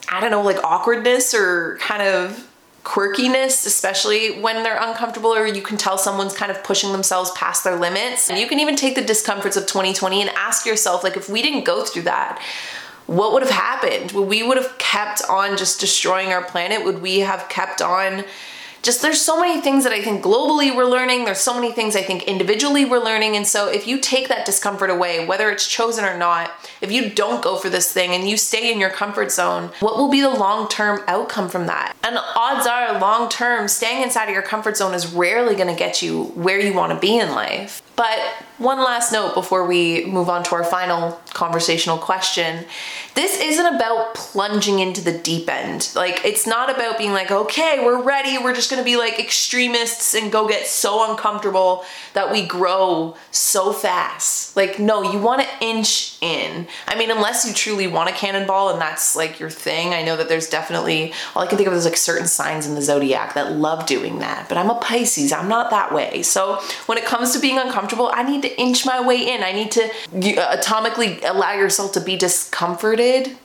I 0.10 0.20
don't 0.20 0.32
know, 0.32 0.42
like 0.42 0.64
awkwardness 0.64 1.34
or 1.34 1.78
kind 1.82 2.02
of 2.02 2.48
quirkiness, 2.84 3.66
especially 3.66 4.40
when 4.42 4.64
they're 4.64 4.82
uncomfortable 4.82 5.34
or 5.34 5.46
you 5.46 5.62
can 5.62 5.78
tell 5.78 5.98
someone's 5.98 6.36
kind 6.36 6.52
of 6.52 6.64
pushing 6.64 6.92
themselves 6.92 7.30
past 7.32 7.64
their 7.64 7.76
limits. 7.76 8.30
And 8.30 8.40
you 8.40 8.48
can 8.48 8.60
even 8.60 8.76
take 8.76 8.96
the 8.96 9.04
discomforts 9.04 9.58
of 9.58 9.68
2020 9.68 10.22
and 10.22 10.30
ask 10.32 10.66
yourself, 10.66 11.04
like, 11.04 11.18
if 11.18 11.30
we 11.30 11.42
didn't 11.42 11.66
go 11.66 11.84
through 11.84 12.04
that, 12.04 12.42
what 13.06 13.34
would 13.34 13.42
have 13.42 13.52
happened? 13.52 14.12
Would 14.12 14.28
we 14.28 14.44
would 14.44 14.58
have 14.58 14.78
kept 14.78 15.22
on 15.30 15.58
just 15.58 15.80
destroying 15.80 16.30
our 16.30 16.44
planet? 16.44 16.84
Would 16.86 17.02
we 17.02 17.20
have 17.20 17.50
kept 17.50 17.82
on 17.82 18.24
just 18.82 19.02
there's 19.02 19.22
so 19.22 19.40
many 19.40 19.62
things 19.62 19.84
that 19.84 19.94
I 19.94 20.02
think 20.02 20.24
globally 20.24 20.76
we're 20.76 20.86
learning. 20.86 21.26
There's 21.26 21.40
so 21.40 21.54
many 21.54 21.72
things 21.72 21.96
I 21.96 22.02
think 22.02 22.24
individually 22.24 22.86
we're 22.86 23.04
learning. 23.04 23.36
And 23.36 23.46
so 23.46 23.68
if 23.68 23.88
you 23.88 24.00
take 24.00 24.30
that 24.30 24.46
discomfort 24.46 24.90
away, 24.90 25.26
whether 25.26 25.50
it's 25.50 25.68
chosen 25.68 26.06
or 26.06 26.18
not, 26.18 26.52
if 26.82 26.92
you 26.92 27.10
don't 27.10 27.44
go 27.44 27.58
for 27.58 27.70
this 27.70 27.92
thing 27.92 28.12
and 28.12 28.28
you 28.28 28.38
stay 28.38 28.72
in 28.72 28.80
your 28.80 28.90
comfort 28.90 29.32
zone, 29.32 29.72
what 29.80 29.98
will 29.98 30.10
be 30.10 30.22
the 30.22 30.30
long 30.30 30.68
term 30.70 31.02
outcome 31.08 31.50
from 31.50 31.68
that? 31.68 31.96
And 32.04 32.18
odds 32.36 32.66
are, 32.68 33.00
long 33.00 33.30
term, 33.30 33.68
staying 33.68 34.04
inside 34.04 34.26
of 34.26 34.34
your 34.34 34.42
comfort 34.42 34.78
zone 34.78 34.94
is 34.94 35.12
rarely 35.12 35.56
going 35.56 35.68
to 35.68 35.78
get 35.78 36.02
you 36.02 36.26
where 36.36 36.60
you 36.60 36.74
want 36.74 36.94
to 36.94 37.00
be 37.00 37.18
in 37.18 37.32
life. 37.32 37.82
But 37.96 38.18
one 38.60 38.78
last 38.78 39.12
note 39.12 39.34
before 39.34 39.68
we 39.68 40.06
move 40.06 40.30
on 40.30 40.44
to 40.44 40.56
our 40.56 40.64
final 40.64 41.20
conversational 41.34 41.98
question. 41.98 42.66
This 43.16 43.38
isn't 43.42 43.76
about 43.76 44.16
plunging 44.16 44.80
into 44.80 45.02
the 45.02 45.18
deep 45.18 45.50
end. 45.50 45.92
Like, 45.96 46.24
it's 46.24 46.48
not 46.48 46.74
about 46.74 46.98
being 46.98 47.12
like, 47.12 47.30
okay, 47.30 47.84
we're 47.84 48.02
ready, 48.02 48.38
we're 48.38 48.56
just 48.56 48.69
gonna 48.70 48.84
be 48.84 48.98
like 48.98 49.20
extremists 49.20 50.14
and 50.14 50.32
go 50.32 50.48
get 50.48 50.68
so 50.68 51.10
uncomfortable 51.10 51.84
that 52.14 52.32
we 52.32 52.46
grow 52.46 53.16
so 53.32 53.74
fast. 53.74 54.56
Like, 54.56 54.80
no, 54.80 55.02
you 55.02 55.20
wanna 55.20 55.46
inch 55.62 56.18
in. 56.22 56.68
I 56.88 56.98
mean, 56.98 57.12
unless 57.12 57.48
you 57.48 57.54
truly 57.54 57.88
want 57.88 58.10
a 58.10 58.14
cannonball 58.14 58.70
and 58.70 58.82
that's 58.82 59.16
like 59.16 59.40
your 59.40 59.50
thing. 59.50 59.94
I 59.94 60.04
know 60.04 60.18
that 60.18 60.30
there's 60.30 60.50
definitely, 60.50 61.14
all 61.36 61.44
I 61.44 61.48
can 61.48 61.58
think 61.58 61.68
of 61.68 61.74
is 61.74 61.86
like 61.86 61.98
certain 61.98 62.28
signs 62.28 62.68
in 62.68 62.76
the 62.76 62.82
zodiac 62.82 63.34
that 63.34 63.54
love 63.54 63.86
doing 63.86 64.20
that, 64.20 64.48
but 64.50 64.58
I'm 64.58 64.70
a 64.70 64.76
Pisces, 64.76 65.32
I'm 65.32 65.48
not 65.48 65.70
that 65.70 65.94
way. 65.94 66.24
So 66.24 66.62
when 66.86 66.98
it 66.98 67.06
comes 67.06 67.34
to 67.34 67.40
being 67.40 67.58
uncomfortable, 67.58 68.12
I 68.14 68.24
need 68.24 68.42
to 68.44 68.60
inch 68.60 68.86
my 68.86 69.06
way 69.06 69.30
in. 69.30 69.44
I 69.44 69.52
need 69.52 69.72
to 69.72 69.84
uh, 69.84 70.58
atomically 70.58 71.24
allow 71.24 71.54
yourself 71.54 71.92
to 71.94 72.02
be 72.02 72.16
discomforted. 72.16 73.38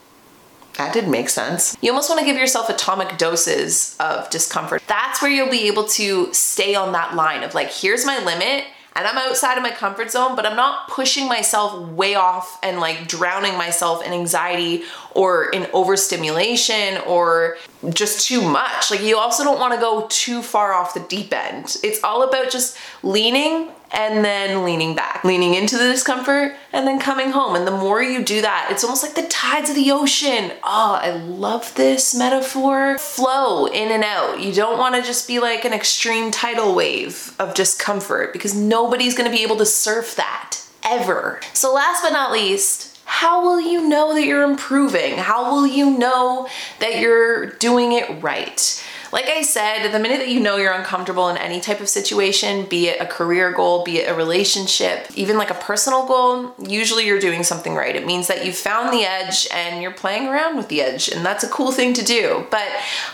That 0.74 0.92
did 0.92 1.08
make 1.08 1.28
sense. 1.28 1.76
You 1.80 1.90
almost 1.90 2.10
want 2.10 2.20
to 2.20 2.26
give 2.26 2.36
yourself 2.36 2.68
atomic 2.68 3.16
doses 3.16 3.96
of 4.00 4.28
discomfort. 4.30 4.82
That's 4.86 5.22
where 5.22 5.30
you'll 5.30 5.50
be 5.50 5.68
able 5.68 5.84
to 5.88 6.32
stay 6.34 6.74
on 6.74 6.92
that 6.92 7.14
line 7.14 7.42
of 7.42 7.54
like, 7.54 7.72
here's 7.72 8.04
my 8.04 8.22
limit 8.24 8.64
and 8.96 9.08
I'm 9.08 9.18
outside 9.18 9.56
of 9.56 9.62
my 9.62 9.72
comfort 9.72 10.12
zone, 10.12 10.36
but 10.36 10.46
I'm 10.46 10.54
not 10.54 10.88
pushing 10.88 11.28
myself 11.28 11.88
way 11.90 12.14
off 12.14 12.60
and 12.62 12.78
like 12.78 13.08
drowning 13.08 13.54
myself 13.54 14.04
in 14.06 14.12
anxiety 14.12 14.84
or 15.10 15.46
in 15.46 15.66
overstimulation 15.72 16.98
or 17.06 17.56
just 17.90 18.26
too 18.26 18.40
much. 18.40 18.92
Like, 18.92 19.02
you 19.02 19.18
also 19.18 19.42
don't 19.42 19.58
want 19.58 19.74
to 19.74 19.80
go 19.80 20.06
too 20.08 20.42
far 20.42 20.72
off 20.72 20.94
the 20.94 21.00
deep 21.00 21.32
end. 21.32 21.76
It's 21.82 22.02
all 22.04 22.22
about 22.22 22.52
just 22.52 22.76
leaning 23.02 23.70
and 23.94 24.24
then 24.24 24.64
leaning 24.64 24.94
back, 24.94 25.22
leaning 25.24 25.54
into 25.54 25.78
the 25.78 25.84
discomfort 25.84 26.54
and 26.72 26.86
then 26.86 26.98
coming 26.98 27.30
home. 27.30 27.54
And 27.54 27.66
the 27.66 27.70
more 27.70 28.02
you 28.02 28.24
do 28.24 28.42
that, 28.42 28.68
it's 28.70 28.82
almost 28.82 29.04
like 29.04 29.14
the 29.14 29.28
tides 29.28 29.70
of 29.70 29.76
the 29.76 29.92
ocean. 29.92 30.52
Oh, 30.64 30.98
I 31.00 31.12
love 31.12 31.74
this 31.76 32.14
metaphor. 32.14 32.98
Flow 32.98 33.66
in 33.66 33.92
and 33.92 34.02
out. 34.02 34.40
You 34.40 34.52
don't 34.52 34.78
want 34.78 34.96
to 34.96 35.02
just 35.02 35.28
be 35.28 35.38
like 35.38 35.64
an 35.64 35.72
extreme 35.72 36.30
tidal 36.30 36.74
wave 36.74 37.34
of 37.38 37.54
discomfort 37.54 38.32
because 38.32 38.54
nobody's 38.54 39.14
going 39.14 39.30
to 39.30 39.36
be 39.36 39.44
able 39.44 39.56
to 39.56 39.66
surf 39.66 40.16
that 40.16 40.60
ever. 40.82 41.40
So, 41.52 41.72
last 41.72 42.02
but 42.02 42.10
not 42.10 42.32
least, 42.32 42.98
how 43.04 43.42
will 43.42 43.60
you 43.60 43.88
know 43.88 44.14
that 44.14 44.24
you're 44.24 44.42
improving? 44.42 45.18
How 45.18 45.52
will 45.52 45.66
you 45.66 45.96
know 45.96 46.48
that 46.80 46.98
you're 46.98 47.46
doing 47.46 47.92
it 47.92 48.22
right? 48.22 48.84
Like 49.14 49.28
I 49.28 49.42
said, 49.42 49.92
the 49.92 50.00
minute 50.00 50.18
that 50.18 50.28
you 50.28 50.40
know 50.40 50.56
you're 50.56 50.72
uncomfortable 50.72 51.28
in 51.28 51.36
any 51.36 51.60
type 51.60 51.78
of 51.78 51.88
situation, 51.88 52.64
be 52.64 52.88
it 52.88 53.00
a 53.00 53.06
career 53.06 53.52
goal, 53.52 53.84
be 53.84 53.98
it 53.98 54.10
a 54.10 54.14
relationship, 54.14 55.06
even 55.14 55.38
like 55.38 55.50
a 55.50 55.54
personal 55.54 56.04
goal, 56.04 56.52
usually 56.58 57.06
you're 57.06 57.20
doing 57.20 57.44
something 57.44 57.76
right. 57.76 57.94
It 57.94 58.06
means 58.06 58.26
that 58.26 58.44
you've 58.44 58.56
found 58.56 58.92
the 58.92 59.04
edge 59.04 59.46
and 59.52 59.80
you're 59.80 59.92
playing 59.92 60.26
around 60.26 60.56
with 60.56 60.66
the 60.66 60.82
edge, 60.82 61.08
and 61.08 61.24
that's 61.24 61.44
a 61.44 61.48
cool 61.48 61.70
thing 61.70 61.94
to 61.94 62.04
do. 62.04 62.44
But 62.50 62.66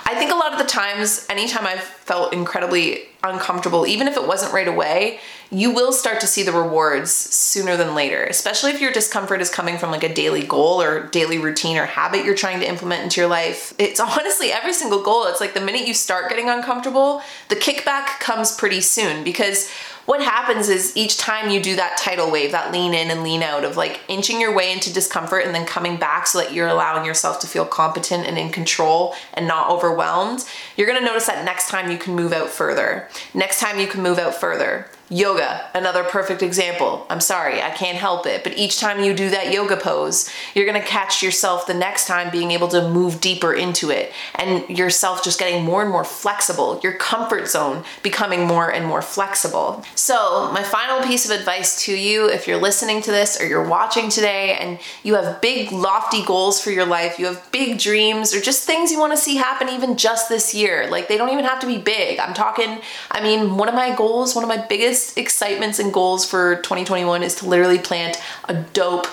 I 0.06 0.14
think 0.14 0.32
a 0.32 0.36
lot 0.36 0.54
of 0.54 0.58
the 0.58 0.64
times, 0.64 1.26
anytime 1.28 1.66
I've 1.66 1.82
felt 1.82 2.32
incredibly 2.32 3.10
uncomfortable, 3.22 3.87
even 3.87 4.09
if 4.09 4.16
it 4.16 4.26
wasn't 4.26 4.52
right 4.52 4.68
away, 4.68 5.20
you 5.50 5.72
will 5.72 5.92
start 5.92 6.20
to 6.20 6.26
see 6.26 6.42
the 6.42 6.52
rewards 6.52 7.12
sooner 7.12 7.76
than 7.76 7.94
later, 7.94 8.24
especially 8.24 8.70
if 8.70 8.80
your 8.80 8.92
discomfort 8.92 9.40
is 9.40 9.50
coming 9.50 9.78
from 9.78 9.90
like 9.90 10.04
a 10.04 10.12
daily 10.12 10.42
goal 10.42 10.80
or 10.80 11.06
daily 11.09 11.38
routine 11.38 11.76
or 11.76 11.87
habit 11.87 12.24
you're 12.24 12.35
trying 12.35 12.61
to 12.61 12.68
implement 12.68 13.02
into 13.02 13.20
your 13.20 13.28
life. 13.28 13.74
It's 13.78 14.00
honestly 14.18 14.52
every 14.52 14.72
single 14.72 15.02
goal. 15.02 15.26
It's 15.26 15.40
like 15.40 15.54
the 15.54 15.61
minute 15.61 15.87
you 15.87 15.94
start 15.94 16.30
getting 16.30 16.48
uncomfortable, 16.48 17.22
the 17.48 17.56
kickback 17.56 18.20
comes 18.20 18.56
pretty 18.56 18.80
soon 18.80 19.24
because 19.24 19.70
what 20.11 20.20
happens 20.20 20.68
is 20.68 20.96
each 20.96 21.18
time 21.18 21.51
you 21.51 21.62
do 21.62 21.77
that 21.77 21.96
tidal 21.96 22.33
wave, 22.33 22.51
that 22.51 22.73
lean 22.73 22.94
in 22.94 23.12
and 23.12 23.23
lean 23.23 23.44
out 23.44 23.62
of 23.62 23.77
like 23.77 24.01
inching 24.09 24.40
your 24.40 24.53
way 24.53 24.73
into 24.73 24.92
discomfort 24.92 25.44
and 25.44 25.55
then 25.55 25.64
coming 25.64 25.96
back 25.96 26.27
so 26.27 26.40
that 26.40 26.53
you're 26.53 26.66
allowing 26.66 27.05
yourself 27.05 27.38
to 27.38 27.46
feel 27.46 27.64
competent 27.64 28.27
and 28.27 28.37
in 28.37 28.51
control 28.51 29.14
and 29.35 29.46
not 29.46 29.70
overwhelmed, 29.70 30.44
you're 30.77 30.88
gonna 30.88 31.01
notice 31.01 31.27
that 31.27 31.44
next 31.44 31.68
time 31.68 31.92
you 31.92 31.96
can 31.96 32.16
move 32.16 32.33
out 32.33 32.49
further. 32.49 33.09
Next 33.35 33.61
time 33.61 33.79
you 33.79 33.87
can 33.87 34.03
move 34.03 34.18
out 34.18 34.35
further. 34.35 34.90
Yoga, 35.12 35.68
another 35.75 36.05
perfect 36.05 36.40
example. 36.40 37.05
I'm 37.11 37.20
sorry, 37.20 37.61
I 37.61 37.70
can't 37.70 37.99
help 37.99 38.27
it, 38.27 38.44
but 38.44 38.57
each 38.57 38.79
time 38.79 39.03
you 39.03 39.12
do 39.12 39.29
that 39.31 39.53
yoga 39.53 39.77
pose, 39.77 40.31
you're 40.55 40.66
gonna 40.66 40.81
catch 40.81 41.20
yourself 41.20 41.66
the 41.66 41.75
next 41.75 42.07
time 42.07 42.31
being 42.31 42.53
able 42.53 42.68
to 42.68 42.88
move 42.88 43.20
deeper 43.20 43.53
into 43.53 43.90
it 43.90 44.12
and 44.37 44.68
yourself 44.70 45.25
just 45.25 45.40
getting 45.40 45.64
more 45.64 45.83
and 45.83 45.90
more 45.90 46.05
flexible, 46.05 46.79
your 46.85 46.92
comfort 46.92 47.49
zone 47.49 47.83
becoming 48.05 48.46
more 48.46 48.73
and 48.73 48.87
more 48.87 49.03
flexible. 49.03 49.85
So, 49.96 50.49
my 50.53 50.62
final 50.62 51.05
piece 51.05 51.29
of 51.29 51.37
advice 51.37 51.85
to 51.87 51.92
you 51.92 52.31
if 52.31 52.46
you're 52.46 52.61
listening 52.61 53.03
to 53.03 53.11
this 53.11 53.40
or 53.40 53.49
you're 53.49 53.66
watching 53.66 54.11
today 54.11 54.57
and 54.61 54.79
you 55.03 55.16
have 55.16 55.40
big, 55.40 55.73
lofty 55.73 56.25
goals 56.25 56.62
for 56.62 56.70
your 56.70 56.87
life, 56.87 57.18
you 57.18 57.27
have 57.27 57.51
big 57.51 57.81
dreams 57.81 58.33
or 58.33 58.40
just 58.40 58.64
things 58.64 58.92
you 58.92 59.01
wanna 59.01 59.16
see 59.16 59.35
happen 59.35 59.68
even 59.70 59.96
just 59.96 60.29
this 60.29 60.55
year, 60.55 60.88
like 60.88 61.09
they 61.09 61.16
don't 61.16 61.31
even 61.31 61.44
have 61.44 61.59
to 61.59 61.66
be 61.66 61.79
big. 61.79 62.20
I'm 62.20 62.33
talking, 62.33 62.79
I 63.11 63.20
mean, 63.20 63.57
one 63.57 63.68
of 63.68 63.75
my 63.75 63.92
goals, 63.92 64.37
one 64.37 64.44
of 64.44 64.49
my 64.49 64.64
biggest 64.68 64.99
biggest 65.00 65.18
excitements 65.18 65.78
and 65.78 65.92
goals 65.92 66.28
for 66.28 66.56
2021 66.56 67.22
is 67.22 67.36
to 67.36 67.46
literally 67.48 67.78
plant 67.78 68.20
a 68.48 68.54
dope 68.72 69.06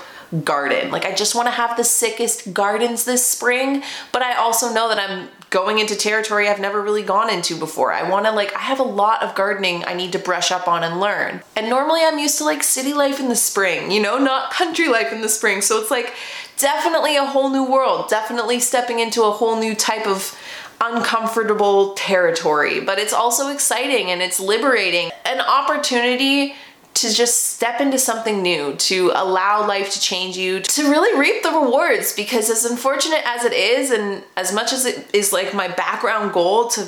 garden. 0.44 0.92
Like 0.92 1.06
I 1.06 1.14
just 1.14 1.36
want 1.36 1.48
to 1.48 1.52
have 1.52 1.78
the 1.78 1.84
sickest 1.86 2.54
gardens 2.54 3.06
this 3.06 3.26
spring, 3.26 3.84
but 4.12 4.22
I 4.22 4.36
also 4.36 4.74
know 4.74 4.90
that 4.90 5.00
I'm 5.00 5.30
going 5.50 5.80
into 5.80 5.96
territory 5.96 6.50
I've 6.50 6.60
never 6.60 6.82
really 6.82 7.04
gone 7.04 7.30
into 7.30 7.56
before. 7.58 7.94
I 7.94 8.10
want 8.10 8.26
to 8.26 8.34
like 8.34 8.54
I 8.54 8.60
have 8.60 8.82
a 8.82 8.84
lot 8.84 9.24
of 9.24 9.36
gardening 9.36 9.86
I 9.86 9.94
need 9.94 10.12
to 10.12 10.20
brush 10.20 10.52
up 10.52 10.68
on 10.68 10.84
and 10.84 11.00
learn. 11.00 11.42
And 11.56 11.70
normally 11.70 12.02
I'm 12.04 12.20
used 12.20 12.38
to 12.40 12.44
like 12.44 12.64
city 12.64 12.94
life 12.94 13.22
in 13.22 13.30
the 13.30 13.38
spring, 13.38 13.90
you 13.90 14.02
know, 14.02 14.18
not 14.18 14.52
country 14.60 14.90
life 14.90 15.14
in 15.14 15.22
the 15.22 15.30
spring. 15.30 15.62
So 15.62 15.80
it's 15.80 15.92
like 15.92 16.14
definitely 16.58 17.16
a 17.16 17.26
whole 17.26 17.50
new 17.50 17.64
world, 17.64 18.10
definitely 18.10 18.60
stepping 18.60 19.00
into 19.00 19.24
a 19.24 19.32
whole 19.32 19.58
new 19.58 19.76
type 19.76 20.08
of 20.08 20.38
uncomfortable 20.82 21.94
territory, 21.94 22.80
but 22.80 23.00
it's 23.00 23.14
also 23.14 23.50
exciting 23.50 24.12
and 24.12 24.22
it's 24.22 24.40
liberating. 24.40 25.10
An 25.26 25.42
opportunity 25.42 26.56
to 26.96 27.14
just 27.14 27.48
step 27.48 27.80
into 27.80 28.00
something 28.00 28.42
new, 28.42 28.74
to 28.76 29.12
allow 29.14 29.68
life 29.68 29.92
to 29.92 30.00
change 30.00 30.36
you, 30.36 30.60
to 30.60 30.90
really 30.90 31.20
reap 31.20 31.44
the 31.44 31.52
rewards 31.52 32.14
because 32.14 32.50
as 32.50 32.66
unfortunate 32.66 33.22
as 33.26 33.46
it 33.46 33.54
is 33.54 33.92
and 33.92 34.24
as 34.36 34.52
much 34.52 34.74
as 34.74 34.86
it 34.86 35.08
is 35.14 35.32
like 35.32 35.54
my 35.54 35.68
background 35.68 36.34
goal 36.34 36.68
to 36.70 36.88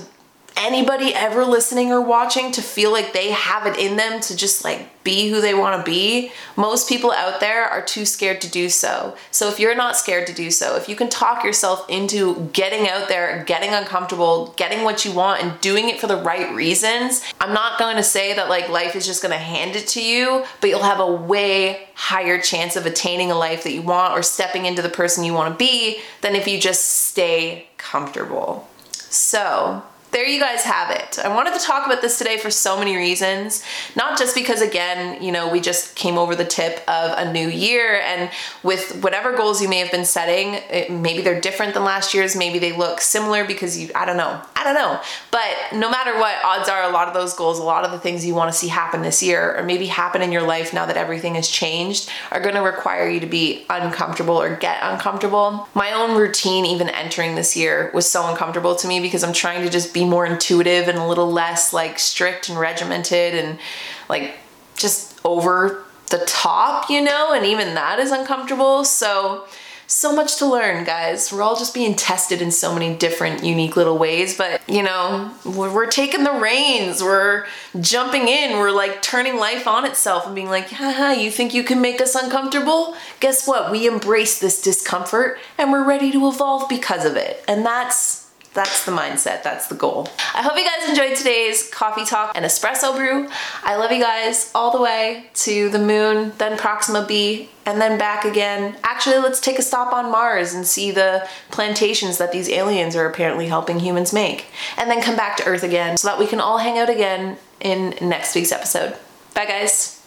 anybody 0.59 1.13
ever 1.15 1.45
listening 1.45 1.91
or 1.91 2.01
watching 2.01 2.51
to 2.51 2.61
feel 2.61 2.91
like 2.91 3.13
they 3.13 3.31
have 3.31 3.65
it 3.65 3.77
in 3.77 3.95
them 3.95 4.19
to 4.21 4.35
just 4.35 4.63
like 4.63 5.03
be 5.03 5.29
who 5.29 5.41
they 5.41 5.53
want 5.53 5.83
to 5.83 5.89
be, 5.89 6.31
most 6.55 6.89
people 6.89 7.11
out 7.11 7.39
there 7.39 7.63
are 7.63 7.81
too 7.81 8.05
scared 8.05 8.41
to 8.41 8.51
do 8.51 8.69
so. 8.69 9.15
So 9.31 9.47
if 9.47 9.59
you're 9.59 9.75
not 9.75 9.95
scared 9.95 10.27
to 10.27 10.33
do 10.33 10.51
so, 10.51 10.75
if 10.75 10.89
you 10.89 10.95
can 10.95 11.09
talk 11.09 11.43
yourself 11.43 11.89
into 11.89 12.49
getting 12.53 12.87
out 12.87 13.07
there, 13.07 13.43
getting 13.45 13.69
uncomfortable, 13.69 14.53
getting 14.57 14.83
what 14.83 15.05
you 15.05 15.13
want 15.13 15.41
and 15.41 15.59
doing 15.61 15.89
it 15.89 15.99
for 15.99 16.07
the 16.07 16.17
right 16.17 16.53
reasons, 16.53 17.23
I'm 17.39 17.53
not 17.53 17.79
going 17.79 17.95
to 17.95 18.03
say 18.03 18.33
that 18.35 18.49
like 18.49 18.69
life 18.69 18.95
is 18.95 19.05
just 19.05 19.21
going 19.21 19.31
to 19.31 19.37
hand 19.37 19.75
it 19.75 19.87
to 19.89 20.03
you, 20.03 20.43
but 20.61 20.69
you'll 20.69 20.83
have 20.83 20.99
a 20.99 21.11
way 21.11 21.87
higher 21.95 22.39
chance 22.39 22.75
of 22.75 22.85
attaining 22.85 23.31
a 23.31 23.35
life 23.35 23.63
that 23.63 23.71
you 23.71 23.81
want 23.81 24.13
or 24.13 24.21
stepping 24.21 24.65
into 24.65 24.81
the 24.81 24.89
person 24.89 25.23
you 25.23 25.33
want 25.33 25.51
to 25.51 25.57
be 25.57 25.99
than 26.21 26.35
if 26.35 26.47
you 26.47 26.59
just 26.59 26.85
stay 26.85 27.67
comfortable. 27.77 28.67
So, 28.91 29.83
there 30.11 30.25
you 30.25 30.39
guys 30.39 30.63
have 30.63 30.89
it. 30.89 31.19
I 31.19 31.33
wanted 31.33 31.53
to 31.53 31.59
talk 31.59 31.85
about 31.85 32.01
this 32.01 32.17
today 32.17 32.37
for 32.37 32.49
so 32.49 32.77
many 32.77 32.95
reasons. 32.95 33.63
Not 33.95 34.17
just 34.17 34.33
because, 34.33 34.61
again, 34.61 35.21
you 35.21 35.31
know, 35.31 35.51
we 35.51 35.61
just 35.61 35.95
came 35.95 36.17
over 36.17 36.35
the 36.35 36.45
tip 36.45 36.81
of 36.87 37.17
a 37.17 37.31
new 37.31 37.47
year, 37.47 38.01
and 38.01 38.31
with 38.63 39.03
whatever 39.03 39.35
goals 39.35 39.61
you 39.61 39.69
may 39.69 39.79
have 39.79 39.91
been 39.91 40.05
setting, 40.05 40.55
it, 40.69 40.91
maybe 40.91 41.21
they're 41.21 41.39
different 41.39 41.73
than 41.73 41.83
last 41.83 42.13
year's, 42.13 42.35
maybe 42.35 42.57
they 42.59 42.75
look 42.75 43.01
similar 43.01 43.45
because 43.45 43.77
you, 43.77 43.89
I 43.93 44.05
don't 44.05 44.17
know, 44.17 44.41
I 44.55 44.63
don't 44.63 44.73
know. 44.73 44.99
But 45.31 45.55
no 45.73 45.89
matter 45.89 46.17
what, 46.17 46.35
odds 46.43 46.69
are 46.69 46.83
a 46.83 46.91
lot 46.91 47.07
of 47.07 47.13
those 47.13 47.33
goals, 47.33 47.59
a 47.59 47.63
lot 47.63 47.85
of 47.85 47.91
the 47.91 47.99
things 47.99 48.25
you 48.25 48.33
want 48.33 48.51
to 48.51 48.57
see 48.57 48.67
happen 48.67 49.01
this 49.01 49.21
year, 49.21 49.55
or 49.57 49.63
maybe 49.63 49.85
happen 49.85 50.21
in 50.21 50.31
your 50.31 50.43
life 50.43 50.73
now 50.73 50.85
that 50.85 50.97
everything 50.97 51.35
has 51.35 51.47
changed, 51.47 52.09
are 52.31 52.41
going 52.41 52.55
to 52.55 52.61
require 52.61 53.07
you 53.07 53.19
to 53.19 53.27
be 53.27 53.65
uncomfortable 53.69 54.41
or 54.41 54.55
get 54.55 54.79
uncomfortable. 54.81 55.67
My 55.75 55.91
own 55.91 56.17
routine, 56.17 56.65
even 56.65 56.89
entering 56.89 57.35
this 57.35 57.55
year, 57.55 57.91
was 57.93 58.09
so 58.09 58.27
uncomfortable 58.27 58.75
to 58.75 58.87
me 58.87 58.99
because 58.99 59.23
I'm 59.23 59.33
trying 59.33 59.63
to 59.63 59.69
just 59.69 59.93
be 59.93 59.98
be 59.99 60.05
more 60.05 60.25
intuitive 60.25 60.87
and 60.87 60.97
a 60.97 61.05
little 61.05 61.31
less 61.31 61.73
like 61.73 61.99
strict 61.99 62.49
and 62.49 62.59
regimented 62.59 63.35
and 63.35 63.59
like 64.07 64.35
just 64.75 65.19
over 65.25 65.83
the 66.09 66.23
top, 66.25 66.89
you 66.89 67.01
know, 67.01 67.33
and 67.33 67.45
even 67.45 67.75
that 67.75 67.99
is 67.99 68.11
uncomfortable. 68.11 68.83
So, 68.83 69.45
so 69.85 70.15
much 70.15 70.37
to 70.37 70.45
learn, 70.45 70.85
guys. 70.85 71.33
We're 71.33 71.41
all 71.41 71.55
just 71.55 71.73
being 71.73 71.95
tested 71.95 72.41
in 72.41 72.51
so 72.51 72.73
many 72.73 72.95
different, 72.95 73.43
unique 73.43 73.75
little 73.75 73.97
ways, 73.97 74.37
but 74.37 74.61
you 74.69 74.83
know, 74.83 75.33
we're, 75.43 75.87
taking 75.87 76.23
the 76.23 76.33
reins, 76.33 77.01
we're 77.01 77.45
jumping 77.79 78.27
in, 78.27 78.57
we're 78.59 78.71
like 78.71 79.01
turning 79.01 79.37
life 79.37 79.67
on 79.67 79.85
itself 79.85 80.27
and 80.27 80.35
being 80.35 80.49
like, 80.49 80.69
haha, 80.69 81.11
you 81.11 81.31
think 81.31 81.53
you 81.53 81.63
can 81.63 81.81
make 81.81 81.99
us 81.99 82.13
uncomfortable? 82.13 82.95
Guess 83.19 83.47
what? 83.47 83.71
We 83.71 83.87
embrace 83.87 84.39
this 84.39 84.61
discomfort 84.61 85.39
and 85.57 85.71
we're 85.71 85.85
ready 85.85 86.11
to 86.11 86.27
evolve 86.27 86.69
because 86.69 87.05
of 87.05 87.15
it. 87.15 87.43
And 87.47 87.65
that's 87.65 88.28
that's 88.53 88.85
the 88.85 88.91
mindset, 88.91 89.43
that's 89.43 89.67
the 89.67 89.75
goal. 89.75 90.09
I 90.33 90.41
hope 90.41 90.57
you 90.57 90.65
guys 90.65 90.89
enjoyed 90.89 91.15
today's 91.15 91.69
coffee 91.69 92.05
talk 92.05 92.31
and 92.35 92.45
espresso 92.45 92.95
brew. 92.95 93.29
I 93.63 93.75
love 93.75 93.91
you 93.91 94.01
guys 94.01 94.51
all 94.55 94.71
the 94.71 94.81
way 94.81 95.29
to 95.35 95.69
the 95.69 95.79
moon, 95.79 96.33
then 96.37 96.57
Proxima 96.57 97.05
b, 97.07 97.49
and 97.65 97.79
then 97.79 97.97
back 97.97 98.25
again. 98.25 98.75
Actually, 98.83 99.19
let's 99.19 99.39
take 99.39 99.59
a 99.59 99.61
stop 99.61 99.93
on 99.93 100.11
Mars 100.11 100.53
and 100.53 100.65
see 100.65 100.91
the 100.91 101.27
plantations 101.51 102.17
that 102.17 102.31
these 102.31 102.49
aliens 102.49 102.95
are 102.95 103.05
apparently 103.05 103.47
helping 103.47 103.79
humans 103.79 104.11
make. 104.11 104.45
And 104.77 104.89
then 104.89 105.01
come 105.01 105.15
back 105.15 105.37
to 105.37 105.45
Earth 105.45 105.63
again 105.63 105.97
so 105.97 106.07
that 106.07 106.19
we 106.19 106.25
can 106.25 106.39
all 106.39 106.57
hang 106.57 106.79
out 106.79 106.89
again 106.89 107.37
in 107.59 107.95
next 108.01 108.33
week's 108.33 108.51
episode. 108.51 108.97
Bye, 109.35 109.45
guys. 109.45 109.98